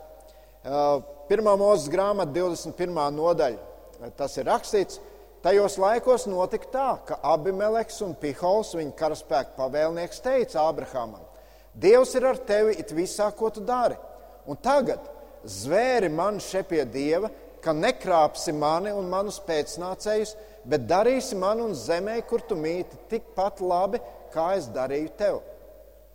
Pirmā 1.27 1.57
mūzes 1.59 1.91
grāmata, 1.91 2.31
21. 2.37 3.01
nodaļa. 3.17 4.13
Tas 4.15 4.39
ir 4.39 4.47
rakstīts, 4.47 5.01
Tajos 5.43 5.75
laikos 5.83 6.29
notika 6.31 6.69
tā, 6.71 6.91
ka 7.09 7.17
Abimeleks 7.33 7.97
un 8.07 8.13
Pihols, 8.15 8.77
viņa 8.79 8.95
karaspēka 8.95 9.57
pavēlnieks, 9.57 10.23
teica 10.23 10.69
Abrahamam: 10.69 11.27
Dievs 11.75 12.15
ir 12.15 12.29
ar 12.31 12.39
tevi 12.39 12.79
it 12.79 12.95
visā, 12.95 13.27
ko 13.35 13.51
tu 13.51 13.65
dari. 13.67 13.99
Un 14.47 14.63
tagad 14.63 15.03
zvēri 15.45 16.11
man 16.13 16.41
šeit 16.43 16.69
pie 16.71 16.85
Dieva, 16.89 17.31
ka 17.63 17.75
nekrāpsi 17.75 18.55
mani 18.55 18.93
un 18.95 19.09
manus 19.11 19.39
pēcnācējus, 19.47 20.35
bet 20.67 20.87
darīsi 20.91 21.39
man 21.39 21.63
un 21.63 21.77
zemē, 21.79 22.19
kur 22.27 22.43
tu 22.47 22.59
mīti, 22.59 22.99
tikpat 23.11 23.63
labi, 23.63 24.01
kā 24.35 24.53
es 24.59 24.69
darīju 24.73 25.15
tev. 25.19 25.41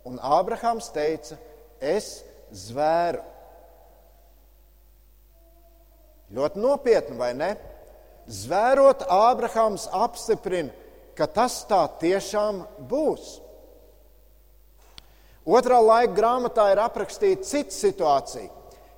Un 0.08 0.20
Ābrahāms 0.20 0.90
teica: 0.94 1.38
Es 1.80 2.22
zvēru. 2.52 3.22
Ļoti 6.34 6.60
nopietni, 6.60 7.16
vai 7.16 7.32
ne? 7.36 7.54
Zvērot, 8.28 9.06
Ābrahāms 9.08 9.86
apstiprina, 9.96 10.72
ka 11.16 11.26
tas 11.32 11.62
tā 11.68 11.80
tiešām 12.00 12.60
būs. 12.90 13.38
Otrā 15.48 15.78
laika 15.80 16.12
grāmatā 16.12 16.66
ir 16.74 16.82
aprakstīta 16.82 17.46
cita 17.48 17.72
situācija, 17.72 18.50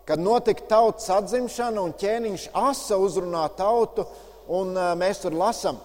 kad 0.09 0.21
notika 0.23 0.67
tautas 0.71 1.11
atzimšana 1.13 1.83
un 1.83 1.95
ķēniņš 2.01 2.49
asa 2.57 2.99
uzrunā 3.01 3.45
tautu, 3.59 4.07
un 4.51 4.75
mēs 4.99 5.23
tur 5.23 5.37
lasām 5.39 5.79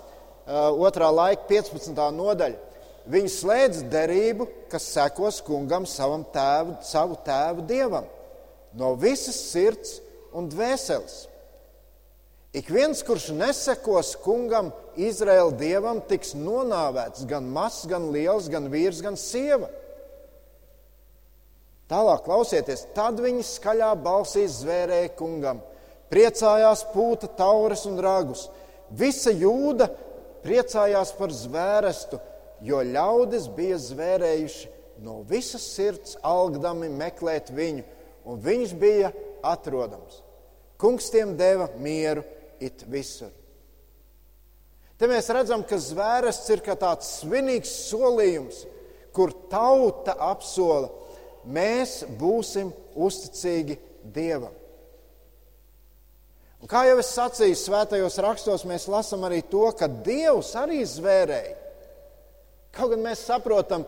otrā 0.45 1.11
laika 1.13 1.47
15. 1.49 1.99
nodaļa. 2.15 2.61
Viņi 3.05 3.29
slēdz 3.29 3.83
derību, 3.93 4.47
kas 4.71 4.87
sekos 4.95 5.37
kungam, 5.45 5.85
savam 5.85 6.23
tēvu, 6.33 6.79
savu 6.81 7.19
tēvu 7.25 7.65
dievam, 7.69 8.07
no 8.73 8.95
visas 8.97 9.37
sirds 9.51 9.99
un 10.33 10.49
dvēseles. 10.49 11.27
Ik 12.55 12.69
viens, 12.71 13.03
kurš 13.05 13.29
nesekos 13.35 14.13
kungam, 14.23 14.71
Izraēla 14.95 15.53
dievam, 15.59 15.99
tiks 16.07 16.33
nonāvēts 16.39 17.27
gan 17.29 17.45
mazs, 17.51 17.83
gan 17.91 18.07
liels, 18.15 18.47
gan 18.49 18.69
vīrs, 18.71 19.03
gan 19.03 19.19
sieva. 19.19 19.67
Tālāk 21.91 22.23
klausieties, 22.25 22.87
tad 22.97 23.19
viņi 23.21 23.43
skaļā 23.45 23.91
balsī 24.01 24.47
zvērēja 24.49 25.11
kungam, 25.19 25.59
priecājās 26.09 26.81
pūta, 26.93 27.29
taures 27.37 27.85
un 27.85 27.99
ragus. 28.01 28.47
Visa 28.89 29.33
jūda 29.33 29.91
priecājās 30.45 31.13
par 31.17 31.33
zvērestu, 31.33 32.19
jo 32.65 32.81
ļaudis 32.85 33.45
bija 33.53 33.77
zvērējuši 33.81 34.73
no 35.05 35.19
visas 35.29 35.65
sirds, 35.75 36.17
algdami 36.25 36.89
meklēt 36.89 37.51
viņu, 37.53 37.85
un 38.25 38.41
viņš 38.41 38.75
bija 38.81 39.11
atrodams. 39.45 40.21
Kungs 40.81 41.11
tiem 41.13 41.35
deva 41.37 41.69
mieru 41.79 42.23
it 42.59 42.81
visur. 42.89 43.29
Te 44.95 45.09
mēs 45.11 45.27
redzam, 45.33 45.63
ka 45.67 45.77
zvērests 45.77 46.49
ir 46.55 46.61
kā 46.63 46.73
tāds 46.79 47.19
svinīgs 47.19 47.71
solījums, 47.89 48.63
kur 49.15 49.33
tauta 49.51 50.15
apsola, 50.31 50.87
mēs 51.45 52.03
būsim 52.19 52.71
uzticīgi 52.95 53.77
Dievam. 54.15 54.53
Un 56.61 56.69
kā 56.69 56.85
jau 56.87 56.97
es 57.01 57.11
sacīju, 57.13 57.57
svētajos 57.59 58.17
rakstos 58.25 58.65
mēs 58.65 58.87
lasām 58.89 59.25
arī 59.27 59.41
to, 59.49 59.67
ka 59.77 59.89
Dievs 59.89 60.53
arī 60.57 60.81
zvērēja. 60.87 61.55
Kaut 62.75 62.95
gan 62.95 63.03
mēs 63.05 63.25
saprotam, 63.27 63.85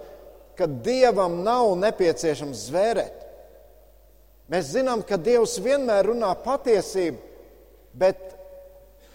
ka 0.57 0.67
Dievam 0.67 1.41
nav 1.45 1.73
nepieciešams 1.81 2.67
zvērēt. 2.69 3.23
Mēs 4.53 4.71
zinām, 4.77 5.01
ka 5.03 5.17
Dievs 5.19 5.57
vienmēr 5.63 6.07
runā 6.11 6.31
patiesību, 6.43 7.19
bet 7.97 8.37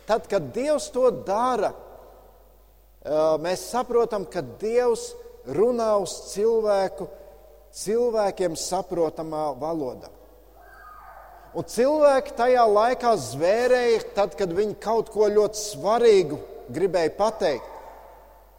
Tad, 0.06 0.28
kad 0.28 0.42
Dievs 0.54 0.90
to 0.92 1.06
dara, 1.26 1.70
mēs 3.42 3.62
saprotam, 3.70 4.26
ka 4.26 4.42
Dievs 4.60 5.12
runā 5.46 5.94
uz 6.02 6.14
cilvēku 6.32 7.06
cilvēkiem 7.72 8.56
saprotamā 8.58 9.52
valodā. 9.60 10.10
Un 11.52 11.66
cilvēki 11.68 12.32
tajā 12.36 12.64
laikā 12.64 13.12
zvērēja, 13.20 14.00
tad, 14.16 14.36
kad 14.38 14.52
viņi 14.56 14.78
kaut 14.80 15.10
ko 15.12 15.28
ļoti 15.28 15.60
svarīgu 15.60 16.38
gribēja 16.72 17.12
pateikt. 17.18 17.68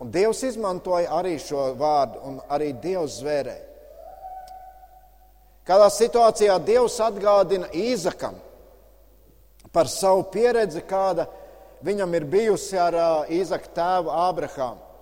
Un 0.03 0.11
Dievs 0.13 0.43
izmantoja 0.45 1.09
arī 1.15 1.37
šo 1.41 1.71
vārdu, 1.79 2.19
un 2.27 2.39
arī 2.53 2.73
Dievs 2.83 3.17
zvērēja. 3.21 3.69
Kādā 5.63 5.87
situācijā 5.95 6.57
Dievs 6.59 6.99
atgādina 7.01 7.69
Īzakam 7.71 8.35
par 9.73 9.87
savu 9.89 10.25
pieredzi, 10.29 10.83
kāda 10.85 11.25
viņam 11.85 12.17
ir 12.19 12.25
bijusi 12.29 12.77
ar 12.77 12.97
Īzaka 13.31 13.71
tēvu 13.73 14.11
Ābrahāmu. 14.11 14.92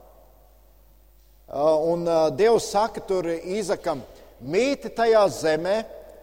Un 1.52 2.06
Dievs 2.38 2.70
saka 2.72 3.02
tur 3.04 3.28
Īzakam, 3.28 3.99
mīti 4.39 4.91
tajā 4.95 5.26
zemē, 5.36 5.78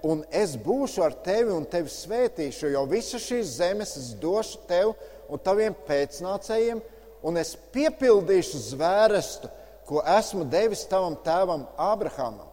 un 0.08 0.22
es 0.32 0.54
būšu 0.56 1.02
ar 1.04 1.16
tevi 1.24 1.52
un 1.52 1.66
tevi 1.68 1.90
svētīšu, 1.92 2.70
jo 2.72 2.84
visas 2.88 3.26
šīs 3.26 3.58
zemes 3.58 3.96
es 3.98 4.12
došu 4.16 4.62
tev 4.68 4.94
un 5.28 5.40
taviem 5.44 5.76
pēcnācējiem, 5.88 6.80
un 7.28 7.36
es 7.36 7.56
piepildīšu 7.74 8.60
zvērestu, 8.70 9.50
ko 9.88 10.00
esmu 10.16 10.46
devis 10.48 10.86
tavam 10.88 11.16
tēvam 11.24 11.66
Ābrahamam. 11.76 12.46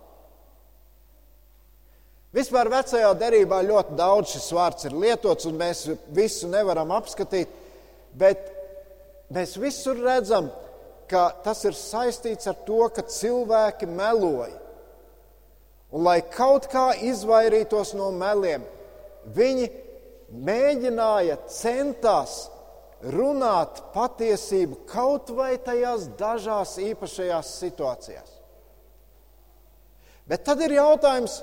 Vispār 2.36 2.68
vecajā 2.68 3.14
derībā 3.16 3.62
ļoti 3.64 3.96
daudz 3.96 4.34
šis 4.36 4.52
vārds 4.52 4.88
ir 4.90 4.96
lietots, 5.00 5.48
un 5.48 5.56
mēs 5.60 5.86
visu 6.12 6.50
nevaram 6.52 6.92
apskatīt, 6.92 7.48
bet 8.12 8.50
mēs 9.32 9.56
visur 9.64 10.02
redzam, 10.04 10.50
ka 10.50 10.65
tas 11.10 11.64
ir 11.68 11.76
saistīts 11.78 12.48
ar 12.50 12.58
to, 12.68 12.86
ka 12.94 13.06
cilvēki 13.10 13.88
meloja. 13.90 14.58
Un, 15.92 16.04
lai 16.04 16.20
kaut 16.28 16.68
kā 16.72 16.90
izvairītos 17.08 17.94
no 17.96 18.10
meliem, 18.16 18.66
viņi 19.36 19.70
mēģināja, 20.46 21.38
centās 21.52 22.46
runāt 23.06 23.82
patiesību 23.94 24.82
kaut 24.90 25.30
vai 25.38 25.54
tajās 25.62 26.08
dažās 26.18 26.76
īpašajās 26.82 27.52
situācijās. 27.62 28.32
Bet 30.26 30.42
tad 30.48 30.64
ir 30.66 30.74
jautājums, 30.80 31.38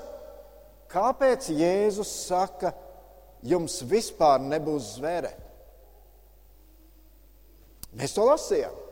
kāpēc 0.91 1.47
Jēzus 1.55 2.11
saka, 2.27 2.73
jums 3.47 3.79
vispār 3.87 4.43
nebūs 4.43 4.97
zvērēt? 4.97 5.39
Mēs 7.93 8.15
to 8.15 8.25
lasījām. 8.27 8.82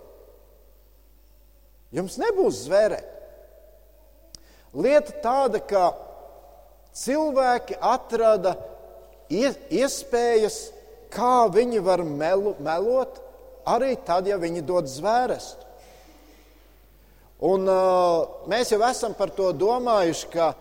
Jums 1.92 2.16
nebūs 2.22 2.64
zvērēt. 2.66 3.08
Lieta 4.72 5.18
tāda, 5.24 5.60
ka 5.60 5.90
cilvēki 6.96 7.76
atrada 7.84 8.56
iespējas, 9.32 10.62
kā 11.12 11.50
viņi 11.52 11.82
var 11.84 12.06
melu, 12.08 12.56
melot, 12.64 13.20
arī 13.68 13.98
tad, 14.08 14.30
ja 14.32 14.40
viņi 14.40 14.64
dod 14.64 14.88
zvērestu. 14.88 15.68
Un, 17.42 17.66
uh, 17.66 18.46
mēs 18.48 18.72
jau 18.72 18.80
esam 18.86 19.16
par 19.18 19.32
to 19.34 19.50
domājuši, 19.58 20.28
ka 20.32 20.52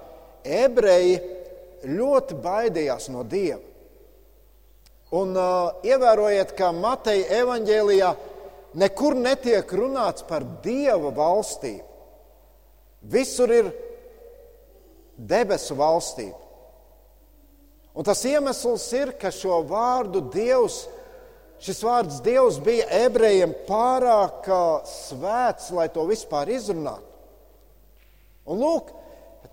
ebreji 0.42 1.18
ļoti 1.84 2.38
baidījās 2.40 3.10
no 3.12 3.22
Dieva. 3.22 3.60
Un 5.10 5.34
uh, 5.34 5.76
ievērojiet, 5.84 6.54
ka 6.56 6.70
Mateja 6.72 7.42
evaņģēlijā 7.42 8.10
nekur 8.78 9.16
netiek 9.18 9.72
runāts 9.74 10.24
par 10.26 10.44
Dieva 10.64 11.10
valstību. 11.14 11.86
Visur 13.10 13.52
ir 13.52 13.70
debesu 15.16 15.76
valstību. 15.78 16.36
Un 17.96 18.06
tas 18.06 18.22
iemesls 18.28 18.86
ir, 18.96 19.14
ka 19.18 19.32
šo 19.34 19.60
vārdu 19.66 20.22
Dievs, 20.32 20.84
šis 21.60 21.82
vārds 21.84 22.20
Dievs 22.24 22.60
bija 22.62 22.86
ebrejiem 23.02 23.54
pārāk 23.66 24.46
svēts, 24.88 25.72
lai 25.74 25.88
to 25.92 26.06
vispār 26.08 26.52
izrunātu. 26.54 27.08
Un 28.50 28.62
lūk, 28.62 28.92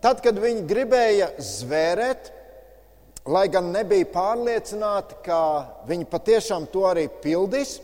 tad, 0.02 0.22
kad 0.24 0.38
viņi 0.40 0.68
gribēja 0.70 1.32
zvērēt, 1.44 2.32
lai 3.28 3.48
gan 3.52 3.74
nebija 3.74 4.08
pārliecināti, 4.14 5.18
ka 5.26 5.40
viņi 5.90 6.08
patiešām 6.08 6.70
to 6.72 6.86
arī 6.88 7.08
pildīs, 7.24 7.78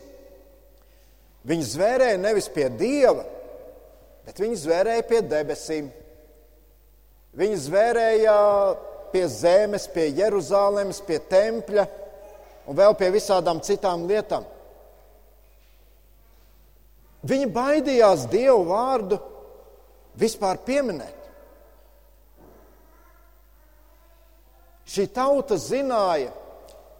viņi 1.44 1.66
zvērēja 1.68 2.20
nevis 2.20 2.48
pie 2.52 2.68
Dieva, 2.72 3.24
bet 4.24 4.40
viņi 4.40 4.56
zvērēja 4.62 5.04
pie 5.08 5.20
debesīm. 5.28 5.90
Viņi 7.34 7.60
zvērēja 7.66 8.34
pie 9.12 9.24
zemes, 9.30 9.88
pie 9.90 10.08
Jeruzalemes, 10.14 11.00
pie 11.06 11.18
tempļa 11.30 11.86
un 12.66 12.78
vēl 12.78 12.96
pie 12.98 13.10
visādām 13.14 13.60
citām 13.64 14.06
lietām. 14.08 14.46
Viņi 17.24 17.48
baidījās 17.52 18.26
Dievu 18.32 18.66
vārdu 18.68 19.18
vispār 20.20 20.60
pieminēt. 20.66 21.20
Šī 24.84 25.06
tauta 25.16 25.56
zināja 25.58 26.30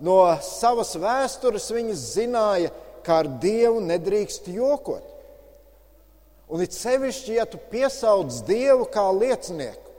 no 0.03 0.17
savas 0.43 0.95
vēstures, 0.99 1.69
viņi 1.77 1.97
zināja, 2.01 2.73
ka 3.05 3.21
ar 3.23 3.29
Dievu 3.41 3.83
nedrīkst 3.85 4.49
jokot. 4.55 5.05
Un 6.55 6.63
it 6.65 6.77
sevišķi, 6.77 7.39
ja 7.39 7.47
tu 7.49 7.59
piesauc 7.71 8.33
Dievu 8.49 8.87
kā 8.93 9.07
liecinieku. 9.15 9.93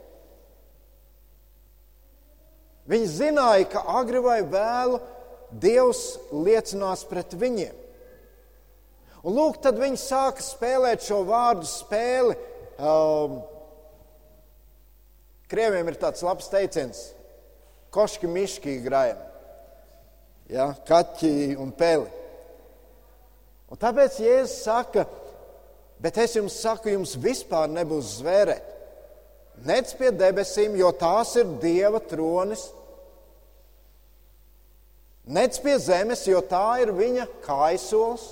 Viņi 2.86 3.08
zināja, 3.10 3.66
ka 3.72 3.82
agri 3.98 4.22
vai 4.22 4.40
vēlu 4.46 5.00
Dievs 5.50 6.16
liecinās 6.30 7.02
pret 7.06 7.34
viņiem. 7.38 7.74
Un 9.26 9.34
lūk, 9.34 9.58
tad 9.62 9.78
viņi 9.80 9.98
sāka 9.98 10.42
spēlēt 10.44 11.02
šo 11.02 11.24
vārdu 11.26 11.66
spēli. 11.66 12.36
Um, 12.78 13.40
Krieviem 15.50 15.86
ir 15.90 15.98
tāds 15.98 16.24
labs 16.26 16.48
teiciens, 16.50 17.00
koški 17.94 18.26
miški 18.30 18.80
grājam. 18.82 19.20
Ja, 20.50 20.72
kaķi 20.86 21.54
un 21.62 21.70
peli. 21.74 22.10
Un 23.76 23.80
tāpēc 23.82 24.14
Jēzus 24.24 24.62
saka, 24.64 25.02
bet 26.00 26.16
es 26.22 26.32
jums 26.38 26.54
saku, 26.62 26.94
jums 26.94 27.10
vispār 27.20 27.68
nebūs 27.68 28.14
zvērēt. 28.22 28.70
Nec 29.68 29.92
pie 29.98 30.08
debesīm, 30.16 30.78
jo 30.80 30.88
tās 30.96 31.34
ir 31.36 31.50
Dieva 31.60 32.00
tronis, 32.00 32.70
nec 35.28 35.60
pie 35.60 35.76
zemes, 35.76 36.24
jo 36.24 36.40
tā 36.40 36.80
ir 36.86 36.94
viņa 36.96 37.28
kaisols, 37.44 38.30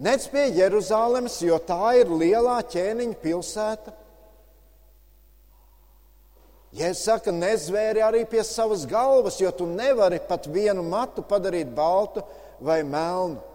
nec 0.00 0.24
pie 0.32 0.48
Jeruzalemes, 0.56 1.42
jo 1.44 1.60
tā 1.60 1.92
ir 2.00 2.08
lielā 2.08 2.58
ķēniņa 2.72 3.20
pilsēta. 3.20 3.98
Jēzus 6.80 7.08
saka, 7.12 7.40
nezvēri 7.44 8.00
arī 8.00 8.24
pie 8.24 8.40
savas 8.40 8.88
galvas, 8.88 9.36
jo 9.36 9.52
tu 9.52 9.68
nevari 9.68 10.16
pat 10.16 10.48
vienu 10.48 10.80
matu 10.80 11.20
padarīt 11.20 11.76
baltu 11.76 12.24
vai 12.64 12.80
melnu. 12.80 13.52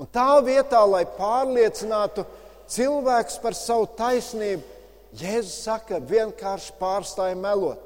Un 0.00 0.08
tā 0.08 0.40
vietā, 0.44 0.80
lai 0.88 1.04
pārliecinātu 1.18 2.24
cilvēkus 2.72 3.38
par 3.42 3.56
savu 3.56 3.88
taisnību, 3.98 4.68
Jēzus 5.12 5.58
saka, 5.66 5.98
vienkārši 6.00 6.72
pārstāj 6.78 7.34
melot. 7.36 7.80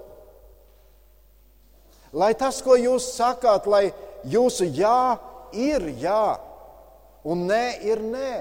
Lai 2.14 2.30
tas, 2.38 2.60
ko 2.62 2.76
jūs 2.78 3.08
sakāt, 3.16 3.66
lai 3.66 3.88
jūsu 4.30 4.68
jā 4.70 5.18
ir 5.50 5.88
jā 5.98 6.36
un 7.26 7.42
nē 7.48 7.64
ir 7.82 8.02
nē. 8.04 8.34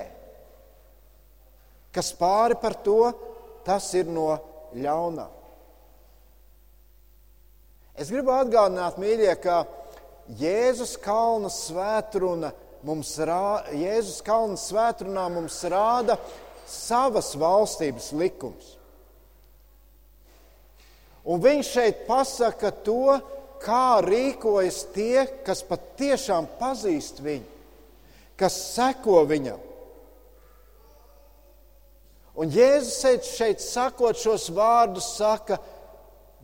Kas 1.95 2.11
pāri 2.13 2.57
par 2.61 2.77
to, 2.85 3.09
tas 3.65 3.87
ir 3.97 4.05
no 4.05 4.35
ļaunā. 4.77 5.25
Es 7.95 8.11
gribu 8.11 8.33
atgādināt, 8.35 8.99
mīļie, 8.99 9.33
ka 9.41 9.63
Jēzus 10.37 10.95
kalna 11.01 11.49
svētruna 11.53 12.51
mums 12.85 13.15
rāda, 13.17 13.73
Jēzus 13.73 14.21
kalna 14.25 14.57
svētrunā 14.59 15.25
mums 15.33 15.57
rāda 15.71 16.17
savas 16.69 17.33
valstības 17.37 18.11
likums. 18.17 18.75
Un 21.25 21.41
viņš 21.41 21.71
šeit 21.73 22.03
pasaka 22.05 22.69
to, 22.85 23.17
kā 23.63 23.97
rīkojas 24.05 24.83
tie, 24.93 25.25
kas 25.45 25.63
patiešām 25.65 26.45
pazīst 26.59 27.23
viņu, 27.25 27.47
kas 28.37 28.59
seko 28.75 29.23
viņam. 29.25 29.61
Un 32.35 32.51
Jēzus 32.51 32.99
šeit, 32.99 33.25
šeit 33.25 33.63
sakot 33.63 34.19
šos 34.19 34.49
vārdus, 34.53 35.07
saka, 35.17 35.57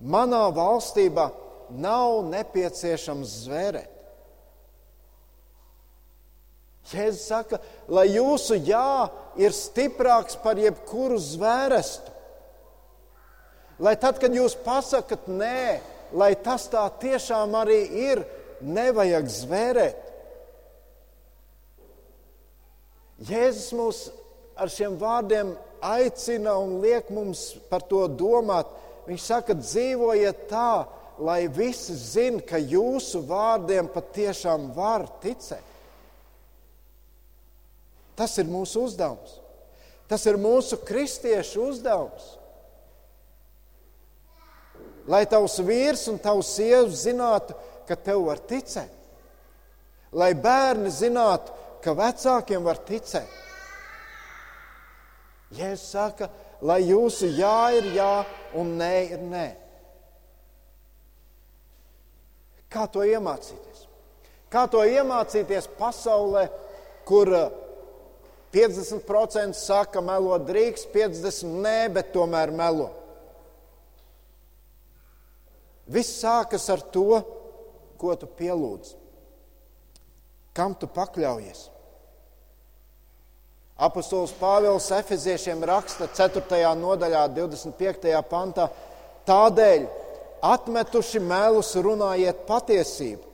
manā 0.02 0.48
valstībā 0.56 1.28
nav 1.78 2.24
nepieciešams 2.32 3.42
zvērēt. 3.46 3.91
Jēzus 6.92 7.28
saka, 7.30 7.60
lai 7.88 8.10
jūsu 8.12 8.58
jā 8.68 9.10
ir 9.40 9.56
stiprāks 9.56 10.38
par 10.44 10.60
jebkuru 10.60 11.20
zvērestu. 11.22 12.12
Lai 13.82 13.96
tad, 13.98 14.20
kad 14.22 14.34
jūs 14.36 14.54
pasakat 14.62 15.26
nē, 15.32 15.80
lai 16.14 16.34
tas 16.44 16.68
tā 16.70 16.84
tiešām 17.02 17.56
arī 17.58 17.82
ir, 18.12 18.24
nevajag 18.62 19.30
zvērēt. 19.32 20.08
Jēzus 23.26 23.72
mūs 23.78 24.04
ar 24.58 24.70
šiem 24.70 24.98
vārdiem 25.02 25.56
aicina 25.82 26.56
un 26.62 26.80
liek 26.84 27.10
mums 27.14 27.52
par 27.70 27.86
to 27.90 28.04
domāt. 28.08 28.70
Viņš 29.08 29.26
saka, 29.26 29.58
dzīvojiet 29.58 30.46
tā, 30.50 30.86
lai 31.22 31.46
visi 31.50 31.96
zinātu, 31.98 32.46
ka 32.54 32.62
jūsu 32.62 33.24
vārdiem 33.30 33.90
patiešām 33.94 34.72
var 34.78 35.08
ticēt. 35.24 35.71
Tas 38.22 38.38
ir 38.38 38.46
mūsu 38.46 38.84
uzdevums. 38.86 39.40
Tas 40.06 40.28
ir 40.30 40.38
mūsu 40.38 40.78
kristiešu 40.86 41.64
uzdevums. 41.72 42.26
Lai 45.10 45.24
tavs 45.26 45.56
vīrs 45.66 46.04
un 46.12 46.20
tavs 46.22 46.52
sieva 46.54 46.86
zinātu, 46.94 47.56
ka 47.90 47.98
tev 47.98 48.28
var 48.28 48.44
ticēt. 48.46 48.94
Lai 50.14 50.36
bērni 50.38 50.92
zinātu, 50.94 51.56
ka 51.82 51.96
vecākiem 51.98 52.62
var 52.62 52.78
ticēt. 52.86 53.40
Jēzus 55.58 55.88
saka, 55.96 56.30
lai 56.62 56.84
jūsu 56.86 57.32
jā 57.34 57.72
ir 57.80 57.90
jā 57.98 58.12
un 58.62 58.76
nē 58.78 58.94
ir 59.16 59.26
nē. 59.26 59.48
Kā 62.72 62.86
to 62.86 63.02
iemācīties? 63.04 63.88
Kā 64.52 64.68
to 64.70 64.86
iemācīties 64.86 65.72
pasaulē, 65.80 66.46
kur 67.08 67.34
50% 68.52 69.56
saka, 69.56 70.02
melo 70.04 70.36
drīkst, 70.44 70.90
50% 70.94 71.62
nē, 71.64 71.78
bet 71.96 72.12
tomēr 72.16 72.52
melo? 72.52 72.90
Viss 75.92 76.20
sākas 76.22 76.68
ar 76.72 76.84
to, 76.94 77.22
ko 78.00 78.16
tu 78.20 78.28
pielūdz, 78.28 78.96
kam 80.56 80.76
tu 80.76 80.88
pakļaujies. 80.92 81.68
Apostols 83.82 84.34
Pāvils 84.38 84.92
Efeziešiem 84.94 85.64
raksta 85.66 86.06
4. 86.14 86.44
nodaļā, 86.78 87.26
25. 87.34 88.12
pantā, 88.30 88.68
tādēļ 89.26 89.88
atmetuši 90.46 91.22
melus 91.24 91.72
runājiet 91.82 92.44
patiesību, 92.46 93.26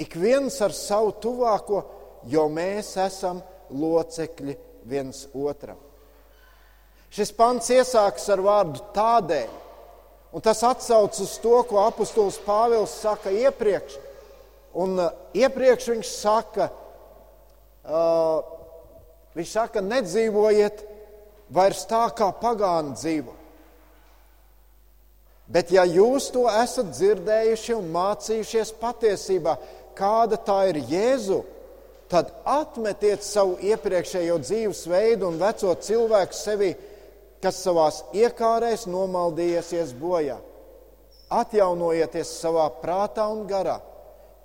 ik 0.00 0.16
viens 0.16 0.56
ar 0.64 0.72
savu 0.76 1.12
tuvāko, 1.20 1.82
jo 2.24 2.46
mēs 2.48 2.94
esam 3.04 3.42
locekļi 3.72 4.56
viens 4.88 5.24
otram. 5.32 5.80
Šis 7.12 7.32
pants 7.36 7.68
iesākas 7.72 8.24
ar 8.32 8.40
vārdu 8.40 8.80
tādēļ, 8.96 9.50
un 10.32 10.44
tas 10.44 10.62
atsauc 10.64 11.18
uz 11.20 11.34
to, 11.42 11.58
ko 11.68 11.82
apostols 11.82 12.40
Pāvils 12.46 12.94
saka 13.02 13.32
iepriekš. 13.34 13.98
Un 14.80 14.96
uh, 14.96 15.12
iepriekš 15.36 15.90
viņš 15.92 16.12
saka, 16.16 16.70
uh, 17.84 18.52
Viņš 19.32 19.52
saka, 19.54 19.80
nedzīvojiet 19.80 20.82
vairs 21.52 21.86
tā, 21.88 22.04
kā 22.16 22.28
pagāni 22.36 22.92
dzīvo. 22.98 23.32
Bet, 25.52 25.72
ja 25.72 25.84
jūs 25.88 26.30
to 26.32 26.44
esat 26.48 26.92
dzirdējuši 26.92 27.74
un 27.76 27.88
mācījušies 27.92 28.74
patiesībā, 28.80 29.56
kāda 29.96 30.38
tā 30.40 30.58
ir 30.70 30.80
Jēzu, 30.88 31.42
tad 32.12 32.32
atmetiet 32.44 33.24
savu 33.24 33.56
iepriekšējo 33.64 34.36
dzīvesveidu 34.42 35.30
un 35.30 35.38
veco 35.40 35.72
cilvēku 35.80 36.36
sevi, 36.36 36.72
kas 37.42 37.62
savās 37.64 38.02
iekārēs 38.12 38.84
nomaldījies 38.90 39.94
bojā. 39.96 40.36
Atjaunojieties 41.32 42.34
savā 42.42 42.66
prātā 42.82 43.24
un 43.32 43.46
garā, 43.48 43.78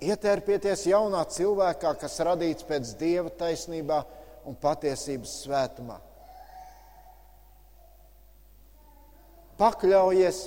ietērpieties 0.00 0.86
jaunā 0.88 1.26
cilvēkā, 1.28 1.92
kas 2.00 2.16
radīts 2.24 2.64
pēc 2.64 2.94
dieva 2.96 3.28
taisnībā 3.36 4.00
un 4.48 4.56
patiesības 4.56 5.36
svētumā. 5.44 5.98
Pakļaujies 9.60 10.42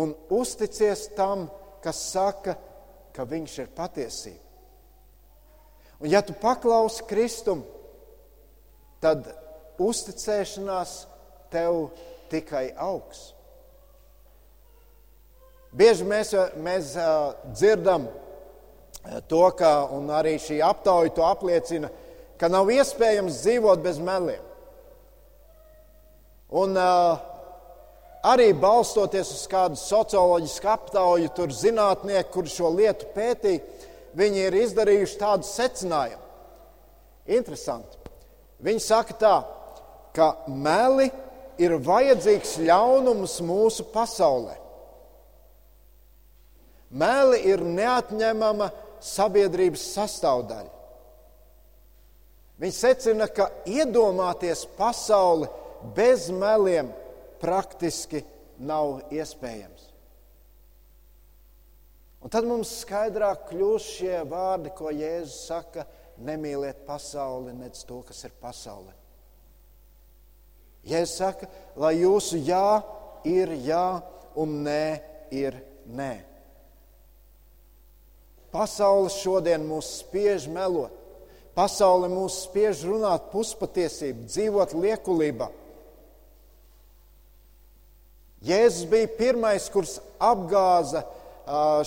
un 0.00 0.16
uzticies 0.34 1.06
tam, 1.14 1.46
kas 1.84 2.02
saka, 2.10 2.58
ka 3.14 3.26
viņš 3.28 3.58
ir 3.62 3.74
patiesība. 3.76 4.49
Un 6.00 6.08
ja 6.08 6.22
tu 6.24 6.32
paklausi 6.40 7.04
Kristum, 7.08 7.60
tad 9.04 9.26
uzticēšanās 9.80 10.94
tev 11.52 11.90
tikai 12.32 12.70
augs. 12.80 13.30
Bieži 15.76 16.06
mēs, 16.08 16.32
mēs 16.58 16.94
dzirdam 17.52 18.08
to, 19.30 19.42
ka 19.56 19.72
arī 20.18 20.34
šī 20.42 20.58
aptauja 20.64 21.12
to 21.14 21.26
apliecina, 21.26 21.90
ka 22.40 22.48
nav 22.50 22.72
iespējams 22.72 23.42
dzīvot 23.44 23.84
bez 23.84 24.00
meliem. 24.02 24.42
Un 26.50 26.74
arī 28.26 28.48
balstoties 28.58 29.30
uz 29.36 29.44
kādu 29.50 29.78
socioloģisku 29.78 30.72
aptauju, 30.72 31.30
tur 31.36 31.54
zinātnieki, 31.54 32.32
kuri 32.34 32.50
šo 32.50 32.72
lietu 32.74 33.06
pētīja, 33.14 33.79
viņi 34.16 34.44
ir 34.48 34.56
izdarījuši 34.64 35.18
tādu 35.20 35.46
secinājumu. 35.46 36.26
Interesanti. 37.30 37.98
Viņi 38.60 38.82
saka 38.82 39.16
tā, 39.20 39.34
ka 40.16 40.30
meli 40.48 41.08
ir 41.60 41.76
vajadzīgs 41.84 42.56
ļaunums 42.64 43.38
mūsu 43.46 43.86
pasaulē. 43.92 44.56
Meli 46.90 47.38
ir 47.46 47.62
neatņemama 47.62 48.70
sabiedrības 49.04 49.84
sastāvdaļa. 49.94 50.72
Viņš 52.60 52.76
secina, 52.76 53.28
ka 53.32 53.46
iedomāties 53.64 54.66
pasauli 54.76 55.48
bez 55.96 56.28
meliem 56.34 56.90
praktiski 57.40 58.20
nav 58.58 58.98
iespējams. 59.14 59.89
Un 62.20 62.32
tad 62.32 62.44
mums 62.44 62.72
skaidrāk 62.82 63.46
kļūst 63.48 63.92
šie 63.96 64.16
vārdi, 64.28 64.72
ko 64.76 64.92
Jēzus 64.92 65.46
saka: 65.48 65.86
nemīliet 66.20 66.84
pasauli, 66.84 67.54
nec 67.56 67.80
to, 67.88 68.02
kas 68.04 68.24
ir 68.28 68.34
pasaulē. 68.42 68.92
Jēzus 70.88 71.16
saka, 71.20 71.48
lai 71.80 71.94
jūsu 72.00 72.40
jā 72.44 72.80
ir 73.28 73.52
jā 73.64 74.00
un 74.40 74.60
nē 74.64 74.84
ir 75.32 75.56
nē. 75.88 76.12
Pasaule 78.50 79.10
šodien 79.14 79.62
mūs 79.64 80.00
spiež 80.00 80.48
melot. 80.50 80.96
Pasaule 81.54 82.08
mūs 82.10 82.44
spiež 82.46 82.84
runāt 82.86 83.28
puspatiesību, 83.32 84.26
dzīvot 84.30 84.74
liekulībā. 84.80 85.48
Jēzus 88.46 88.86
bija 88.88 89.10
pirmais, 89.18 89.66
kurš 89.72 89.98
apgāza 90.16 91.02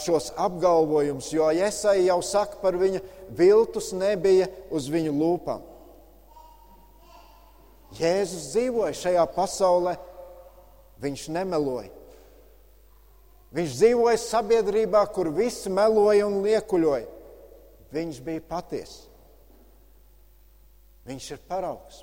šos 0.02 0.32
apgalvojumus, 0.40 1.30
jo 1.34 1.48
Iesai 1.54 2.06
jau 2.08 2.20
saka 2.26 2.60
par 2.62 2.76
viņa 2.80 3.02
viltus 3.36 3.92
nebija 3.96 4.50
uz 4.74 4.90
viņu 4.92 5.14
lūpām. 5.16 5.62
Jēzus 7.94 8.50
dzīvoja 8.54 8.96
šajā 8.98 9.24
pasaulē, 9.36 9.94
viņš 11.04 11.28
nemeloja. 11.36 11.92
Viņš 13.54 13.76
dzīvoja 13.78 14.18
sabiedrībā, 14.18 15.04
kur 15.14 15.30
visi 15.36 15.70
meloja 15.70 16.26
un 16.26 16.40
liekuļoja. 16.42 17.06
Viņš 17.94 18.22
bija 18.26 18.42
patiesa. 18.50 19.12
Viņš 21.06 21.28
ir 21.36 21.44
paraugs. 21.46 22.00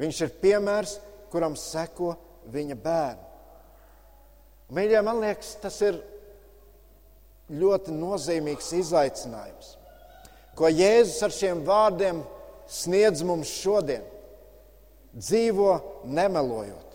Viņš 0.00 0.22
ir 0.24 0.32
piemērs, 0.40 0.96
kuram 1.32 1.58
seko 1.60 2.14
viņa 2.54 2.78
bērni. 2.80 3.28
Mīļie, 4.72 5.00
man 5.04 5.20
liekas, 5.20 5.52
tas 5.60 5.76
ir 5.84 5.98
ļoti 7.52 7.94
nozīmīgs 7.94 8.72
izaicinājums, 8.80 9.76
ko 10.56 10.70
Jēzus 10.70 11.20
ar 11.26 11.34
šiem 11.34 11.62
vārdiem 11.66 12.22
sniedz 12.70 13.22
mums 13.26 13.50
šodien. 13.60 14.04
Dzīvo 15.12 15.74
nemelojot, 16.08 16.94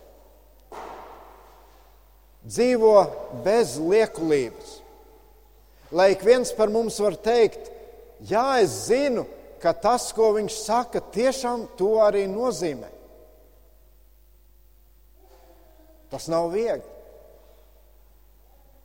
dzīvo 2.49 2.93
bez 3.45 3.75
liekulības. 3.77 4.79
Lai 5.93 6.09
ik 6.15 6.25
viens 6.25 6.49
par 6.57 6.73
mums 6.73 6.97
var 6.99 7.15
teikt, 7.21 7.69
jā, 8.25 8.57
es 8.63 8.73
zinu, 8.89 9.27
ka 9.61 9.75
tas, 9.77 10.09
ko 10.17 10.33
viņš 10.35 10.57
saka, 10.65 11.01
tiešām 11.13 11.67
to 11.77 11.93
arī 12.03 12.25
nozīmē. 12.29 12.89
Tas 16.09 16.27
nav 16.31 16.49
viegli. 16.55 16.96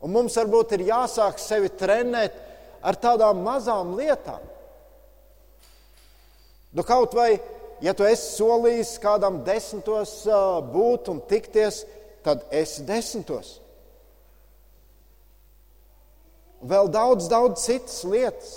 Un 0.03 0.11
mums 0.11 0.34
varbūt 0.38 0.74
ir 0.76 0.88
jāsāk 0.88 1.38
sevi 1.38 1.70
trenēt 1.78 2.34
ar 2.82 2.98
tādām 2.98 3.42
mazām 3.44 3.94
lietām. 3.98 4.42
Nu, 6.72 6.82
kaut 6.88 7.14
vai, 7.14 7.36
ja 7.84 7.94
tu 7.94 8.07
esi 8.09 8.32
solījis 8.38 8.96
kādam 9.03 9.42
desmitos 9.46 10.22
būt 10.72 11.11
un 11.12 11.20
tikties, 11.28 11.82
tad 12.24 12.46
esi 12.55 12.86
desmitos. 12.88 13.59
Vēl 16.62 16.88
daudz, 16.94 17.26
daudz 17.30 17.64
citas 17.66 18.03
lietas. 18.07 18.53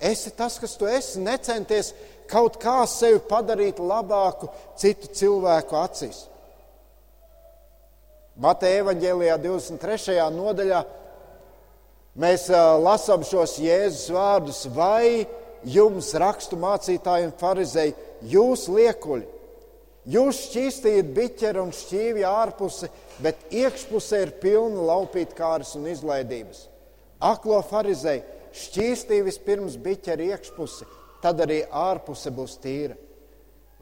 Esi 0.00 0.30
tas, 0.36 0.58
kas 0.60 0.76
tu 0.76 0.88
esi, 0.88 1.20
necenties 1.24 1.94
kaut 2.28 2.58
kā 2.60 2.82
sevi 2.90 3.22
padarīt 3.28 3.80
labāku 3.80 4.50
citu 4.76 5.08
cilvēku 5.16 5.78
acīs. 5.80 6.26
Mateja 8.36 8.82
evaņģēlijā 8.82 9.38
23. 9.40 10.16
nodaļā 10.34 10.82
mēs 12.20 12.42
lasām 12.84 13.22
šos 13.24 13.54
Jēzus 13.64 14.10
vārdus, 14.12 14.58
vai 14.76 15.24
jums 15.64 16.10
rakstu 16.20 16.58
mācītāji 16.60 17.30
un 17.30 17.32
farizēji, 17.40 17.94
jūs 18.28 18.66
liekuļi, 18.68 19.24
jūs 20.12 20.42
šķīstījat 20.50 21.08
biķeru 21.16 21.64
un 21.64 21.72
šķīvi 21.78 22.28
ārpusi, 22.28 22.92
bet 23.24 23.40
iekšpusē 23.56 24.20
ir 24.26 24.36
pilna 24.44 24.84
laupītkāras 24.92 25.72
un 25.80 25.88
izlaidības. 25.94 26.66
Aklo 27.24 27.62
farizēji 27.64 28.26
šķīstīja 28.52 29.30
vispirms 29.32 29.80
biķeru 29.80 30.28
iekšpusi, 30.28 30.92
tad 31.24 31.40
arī 31.40 31.62
ārpuse 31.72 32.36
būs 32.36 32.60
tīra. 32.60 33.00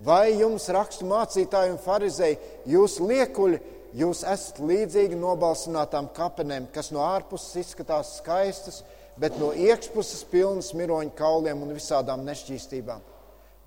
Vai 0.05 0.35
jums 0.35 0.67
rakstu 0.75 1.07
mācītāji 1.11 1.75
un 1.75 1.79
farizēji, 1.83 2.39
jūs 2.71 3.01
liekuļi, 3.03 3.61
jūs 3.95 4.25
esat 4.27 4.61
līdzīgi 4.63 5.19
nobalsinātām 5.19 6.11
kapenēm, 6.17 6.69
kas 6.75 6.91
no 6.95 7.05
ārpuses 7.07 7.63
izskatās 7.63 8.17
skaistas, 8.19 8.83
bet 9.21 9.37
no 9.39 9.53
iekšpuses 9.55 10.25
pilnas 10.31 10.73
miroņu 10.75 11.15
kauliem 11.19 11.63
un 11.63 11.75
visādām 11.77 12.25
nešķīstībām. 12.27 13.03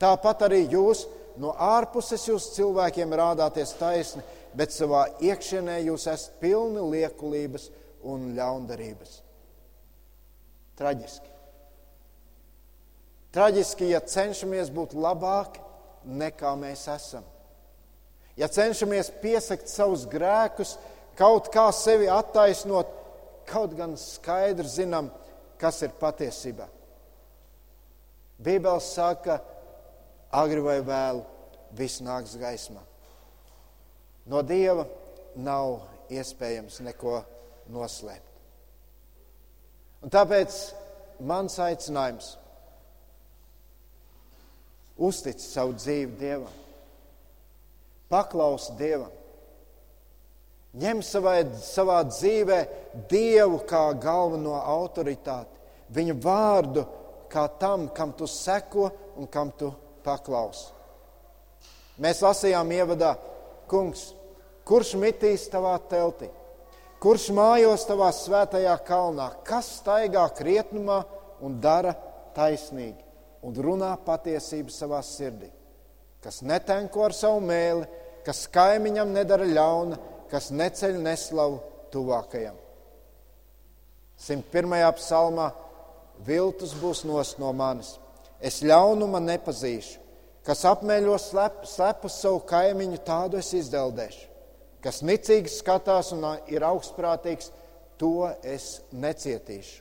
Tāpat 0.02 0.44
arī 0.50 0.66
jūs 0.70 1.06
no 1.42 1.54
ārpuses 1.54 2.28
jūs 2.28 2.52
cilvēkiem 2.58 3.16
rādāties 3.18 3.74
taisni, 3.80 4.24
bet 4.58 4.74
savā 4.74 5.06
iekšienē 5.24 5.80
jūs 5.86 6.08
esat 6.12 6.38
pilni 6.42 6.84
liekulības 6.92 7.70
un 8.08 8.32
ļaundarības. 8.38 9.22
Traģiski. 10.78 11.32
Traģiski, 13.34 13.90
ja 13.92 14.02
cenšamies 14.02 14.70
būt 14.74 14.96
labāki 14.98 15.62
nekā 16.08 16.54
mēs 16.60 16.86
esam. 16.94 17.26
Ja 18.38 18.48
cenšamies 18.48 19.10
piesakt 19.22 19.70
savus 19.72 20.06
grēkus, 20.10 20.76
kaut 21.18 21.50
kā 21.54 21.68
sevi 21.74 22.10
attaisnot, 22.12 22.92
kaut 23.50 23.74
gan 23.78 23.96
skaidri 23.98 24.68
zinām, 24.70 25.10
kas 25.58 25.82
ir 25.82 25.96
patiesība. 25.98 26.68
Bībeli 28.38 28.84
saka, 28.86 29.40
agri 30.30 30.62
vai 30.62 30.78
vēlu, 30.86 31.24
viss 31.78 32.04
nāks 32.06 32.38
gaismā. 32.38 32.84
No 34.30 34.44
Dieva 34.46 34.86
nav 35.36 35.80
iespējams 36.14 36.82
neko 36.86 37.22
noslēpt. 37.74 38.26
Un 40.06 40.14
tāpēc 40.14 40.60
mans 41.26 41.58
aicinājums 41.64 42.36
ir 42.36 42.46
uztic 44.98 45.40
savu 45.42 45.76
dzīvi 45.78 46.18
Dievam, 46.20 46.54
paklaus 48.12 48.70
Dievam, 48.80 49.12
ņem 50.78 51.02
savai, 51.06 51.42
savā 51.64 52.02
dzīvē 52.08 52.60
Dievu 53.10 53.62
kā 53.68 53.84
galveno 54.02 54.56
autoritāti, 54.60 55.54
viņa 55.94 56.16
vārdu 56.24 56.86
kā 57.32 57.48
tam, 57.60 57.88
kam 57.94 58.14
tu 58.18 58.28
seko 58.28 58.90
un 59.18 59.28
kam 59.32 59.52
tu 59.52 59.72
paklausi. 60.04 60.72
Mēs 61.98 62.22
lasījām 62.22 62.72
ievadā, 62.76 63.16
kungs, 63.70 64.12
kurš 64.68 64.94
mitīs 65.02 65.48
tavā 65.50 65.74
teltī, 65.90 66.30
kurš 67.02 67.32
mājos 67.34 67.88
tavā 67.90 68.12
svētajā 68.14 68.76
kalnā, 68.86 69.32
kas 69.48 69.80
staigā 69.80 70.28
krietnumā 70.38 71.02
un 71.42 71.58
dara 71.62 71.96
taisnīgi 72.38 73.02
un 73.46 73.58
runā 73.64 73.92
patiesību 74.06 74.74
savā 74.74 75.02
sirdī, 75.06 75.50
kas 76.28 76.42
netenko 76.44 77.06
ar 77.08 77.14
savu 77.16 77.40
mēli, 77.40 77.86
kas 78.28 78.50
kaimiņam 78.52 79.14
nedara 79.16 79.46
ļauna, 79.48 79.96
kas 80.28 80.50
neceļ 80.52 80.98
neslavu 81.00 81.62
tuvākajam. 81.94 82.58
101. 84.20 84.76
psalmā 84.98 85.46
viltus 86.28 86.74
būs 86.82 87.06
nos 87.08 87.32
no 87.40 87.54
manis, 87.56 87.94
es 88.44 88.60
ļaunuma 88.60 89.24
nepazīšu, 89.24 90.04
kas 90.44 90.66
apmeļo 90.68 91.16
slep, 91.22 91.64
slepus 91.64 92.20
savu 92.20 92.44
kaimiņu, 92.52 93.00
tādu 93.08 93.40
es 93.40 93.54
izdeldēšu, 93.62 94.28
kas 94.84 95.00
nicīgi 95.08 95.56
skatās 95.56 96.12
un 96.12 96.28
ir 96.52 96.68
augstprātīgs, 96.68 97.54
to 97.96 98.28
es 98.44 98.82
necietīšu. 98.92 99.80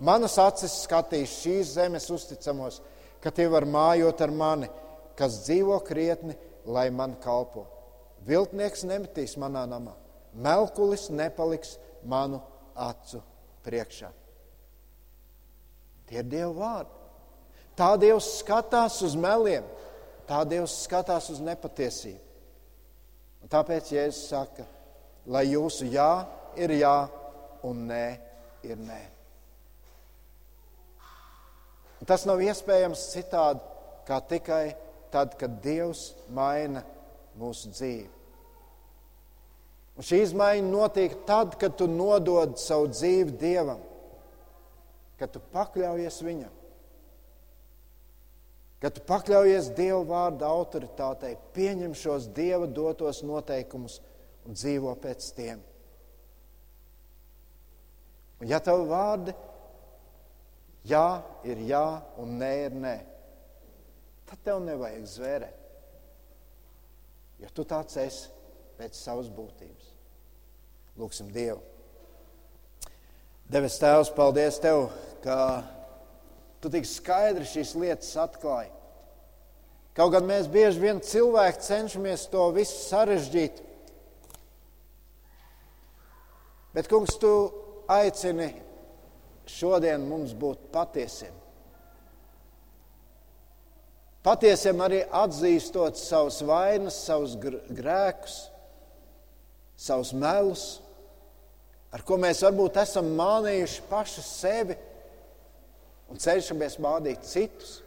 Manas 0.00 0.40
acis 0.40 0.80
skatīs 0.88 1.42
šīs 1.42 1.76
zemes 1.76 2.08
uzticamos, 2.08 2.80
ka 3.20 3.28
tie 3.28 3.50
var 3.52 3.68
mājot 3.68 4.24
ar 4.24 4.32
mani, 4.32 4.76
kas 5.18 5.42
dzīvo 5.46 5.80
krietni, 5.86 6.36
lai 6.68 6.88
man 6.94 7.16
kalpo. 7.22 7.66
Viltnieks 8.28 8.84
nemetīs 8.86 9.36
manā 9.40 9.64
namā, 9.68 9.94
melkulis 10.34 11.08
nepaliks 11.10 11.76
manu 12.06 12.40
acu 12.78 13.22
priekšā. 13.66 14.10
Tie 16.08 16.22
ir 16.22 16.28
Dieva 16.28 16.52
vārdi. 16.56 16.94
Tā 17.78 17.92
Dievs 18.00 18.30
skatās 18.40 18.96
uz 19.06 19.14
meliem, 19.18 19.66
tā 20.26 20.40
Dievs 20.48 20.80
skatās 20.86 21.28
uz 21.30 21.42
nepatiesību. 21.44 22.24
Un 23.44 23.52
tāpēc 23.52 23.92
Jēzus 23.94 24.24
saka, 24.32 24.64
lai 25.30 25.44
jūsu 25.52 25.86
jā 25.92 26.26
ir 26.58 26.74
jā 26.80 26.96
un 27.68 27.86
nē 27.86 28.06
ir 28.66 28.80
nē. 28.82 28.98
Tas 32.06 32.24
nav 32.26 32.42
iespējams 32.42 33.08
citādi, 33.12 33.62
kā 34.06 34.18
tikai 34.26 34.64
tad, 35.12 35.34
kad 35.40 35.58
Dievs 35.64 36.12
maina 36.34 36.84
mūsu 37.38 37.72
dzīvi. 37.72 38.08
Un 39.98 40.06
šī 40.06 40.20
izmaiņa 40.22 40.68
notiek 40.68 41.16
tad, 41.26 41.56
kad 41.58 41.74
tu 41.78 41.88
nodod 41.90 42.54
savu 42.62 42.86
dzīvi 42.92 43.34
Dievam, 43.40 43.80
kad 45.18 45.32
tu 45.34 45.42
pakļaujies 45.54 46.20
Viņam, 46.22 46.52
kad 48.78 48.94
tu 48.94 49.02
pakļaujies 49.08 49.72
Dieva 49.74 50.04
vārda 50.06 50.46
autoritātei, 50.46 51.34
pieņem 51.56 51.96
šos 51.98 52.30
Dieva 52.36 52.70
dotos 52.70 53.24
noteikumus 53.26 53.98
un 54.46 54.54
dzīvo 54.54 54.94
pēc 55.02 55.32
tiem. 55.34 55.64
Un 58.38 58.46
ja 58.46 58.62
tavi 58.62 58.86
vārdi 58.86 59.34
Jā 60.88 61.20
ir 61.44 61.60
jā, 61.68 61.86
un 62.20 62.38
nē 62.40 62.52
ir 62.66 62.76
nē. 62.76 62.96
Tad 64.28 64.44
tev 64.44 64.60
nevajag 64.64 65.06
zvērēt. 65.08 65.64
Jo 67.38 67.50
tu 67.54 67.64
tāds 67.68 67.96
esi 68.02 68.28
pēc 68.78 68.98
savas 68.98 69.30
būtības. 69.32 69.92
Lūksim 70.98 71.30
Dievu. 71.32 71.60
Devis 73.48 73.78
Tēvs, 73.80 74.10
paldies 74.12 74.58
Tev, 74.60 74.88
ka 75.24 75.38
Tu 76.58 76.70
tik 76.74 76.88
skaidri 76.90 77.46
šīs 77.46 77.76
lietas 77.78 78.10
atklāji. 78.18 78.72
Kaut 79.94 80.10
gan 80.10 80.26
mēs 80.26 80.48
bieži 80.50 80.82
vien 80.82 80.98
cilvēki 81.02 81.62
cenšamies 81.62 82.26
to 82.32 82.48
visu 82.54 82.80
sarežģīt. 82.88 83.62
Bet, 86.74 86.90
kungs, 86.90 87.14
Tu 87.22 87.30
aicini 87.94 88.50
šodien 89.48 90.02
mums 90.10 90.34
būt 90.34 90.66
patiesiem. 90.74 91.37
Patiesiem 94.26 94.80
arī 94.82 95.02
atzīstot 95.14 95.98
savus 96.00 96.40
vainas, 96.44 96.98
savus 97.06 97.36
grēkus, 97.38 98.38
savus 99.78 100.10
melus, 100.12 100.64
ar 101.94 102.02
ko 102.04 102.18
mēs 102.20 102.42
varbūt 102.44 102.80
esam 102.82 103.12
mānījuši 103.18 103.84
paši 103.88 104.24
sevi 104.26 104.76
un 106.10 106.20
cenšamies 106.20 106.78
mānīt 106.82 107.26
citus. 107.28 107.78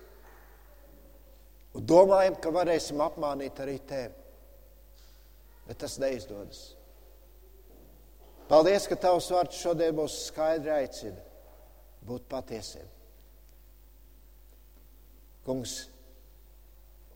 Un 1.76 1.86
domājam, 1.88 2.36
ka 2.42 2.52
varēsim 2.52 3.00
apmānīt 3.04 3.60
arī 3.64 3.78
tevi. 3.88 4.16
Bet 5.68 5.80
tas 5.80 5.96
neizdodas. 6.02 6.74
Paldies, 8.52 8.88
ka 8.92 8.98
tavs 9.00 9.30
vārds 9.32 9.62
šodien 9.62 9.96
būs 9.96 10.18
skaidri 10.26 10.74
aicina 10.74 11.22
būt 12.04 12.26
patiesiem. 12.28 12.88
Kungs, 15.46 15.86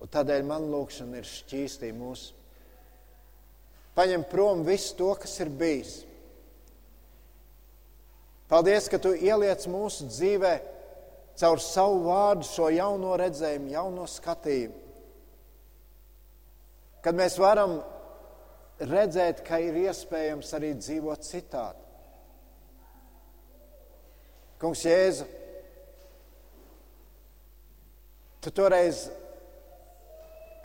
un 0.05 0.11
tādēļ 0.13 0.43
man 0.45 0.67
lūkšana 0.69 1.17
ir 1.17 1.25
šķīstī 1.25 1.89
mūsu. 1.97 2.35
Paņem 3.97 4.25
prom 4.29 4.61
visu 4.67 4.93
to, 4.99 5.09
kas 5.17 5.33
ir 5.41 5.49
bijis. 5.49 5.95
Paldies, 8.51 8.85
ka 8.91 8.99
tu 9.01 9.15
ieliec 9.17 9.65
mūsu 9.71 10.05
dzīvē 10.11 10.53
caur 11.41 11.61
savu 11.63 12.03
vārdu 12.05 12.45
šo 12.45 12.69
jauno 12.75 13.15
redzējumu, 13.17 13.71
jauno 13.73 14.05
skatījumu. 14.05 14.77
Kad 17.01 17.17
mēs 17.17 17.39
varam 17.41 17.79
redzēt, 18.77 19.41
ka 19.47 19.57
ir 19.63 19.81
iespējams 19.87 20.53
arī 20.57 20.75
dzīvot 20.77 21.25
citādi 21.25 21.81
Kungs, 24.55 24.85
Jēzu, 24.87 25.25
tu 28.39 28.53
toreiz 28.55 29.09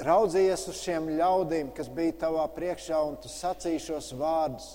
raudzījies 0.04 0.66
uz 0.70 0.78
šiem 0.80 1.10
ļaudīm, 1.18 1.72
kas 1.76 1.90
bija 1.92 2.16
tavā 2.24 2.46
priekšā, 2.54 3.00
un 3.04 3.18
tu 3.20 3.28
sacīji 3.28 3.82
šos 3.88 4.12
vārdus. 4.18 4.68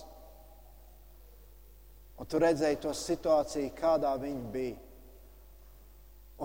Un 2.15 2.29
tu 2.31 2.39
redzēji 2.39 2.79
to 2.83 2.93
situāciju, 2.95 3.71
kādā 3.75 4.13
viņi 4.21 4.51
bija. 4.53 4.77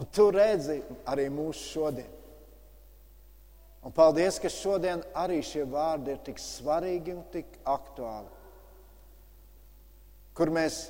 Un 0.01 0.07
tu 0.15 0.31
redzi 0.35 0.81
arī 1.11 1.29
mūsu 1.33 1.67
šodien. 1.75 2.17
Un 3.81 3.95
paldies, 3.97 4.37
ka 4.43 4.51
šodien 4.53 5.01
arī 5.17 5.41
šie 5.47 5.65
vārdi 5.69 6.13
ir 6.13 6.21
tik 6.25 6.41
svarīgi 6.43 7.15
un 7.17 7.23
tik 7.33 7.55
aktuāli. 7.65 8.29
Kur 10.37 10.53
mēs 10.53 10.83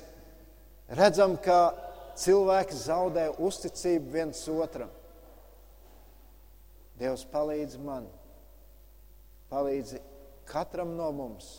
redzam, 0.99 1.37
ka 1.39 1.71
cilvēki 2.19 2.75
zaudē 2.75 3.29
uzticību 3.39 4.11
viens 4.11 4.43
otram. 4.51 4.91
Dievs 7.01 7.23
palīdz 7.31 7.79
man, 7.81 8.05
palīdz 9.49 9.95
katram 10.45 10.93
no 10.99 11.09
mums 11.15 11.49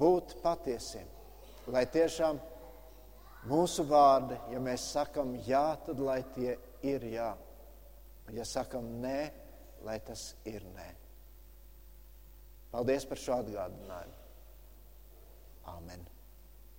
būt 0.00 0.34
patiesiem, 0.42 1.06
lai 1.70 1.84
tiešām 1.94 2.40
mūsu 3.46 3.86
vārdi, 3.86 4.38
ja 4.50 4.60
mēs 4.62 4.90
sakam 4.96 5.36
jā, 5.46 5.68
tad 5.86 6.02
lai 6.02 6.20
tie 6.34 6.56
ir 6.82 7.06
jā. 7.14 7.30
Ja 8.34 8.42
sakam 8.42 8.88
nē, 8.98 9.30
lai 9.86 10.00
tas 10.02 10.32
ir 10.48 10.66
nē. 10.74 10.88
Paldies 12.72 13.06
par 13.06 13.22
šo 13.22 13.38
atgādinājumu. 13.38 14.22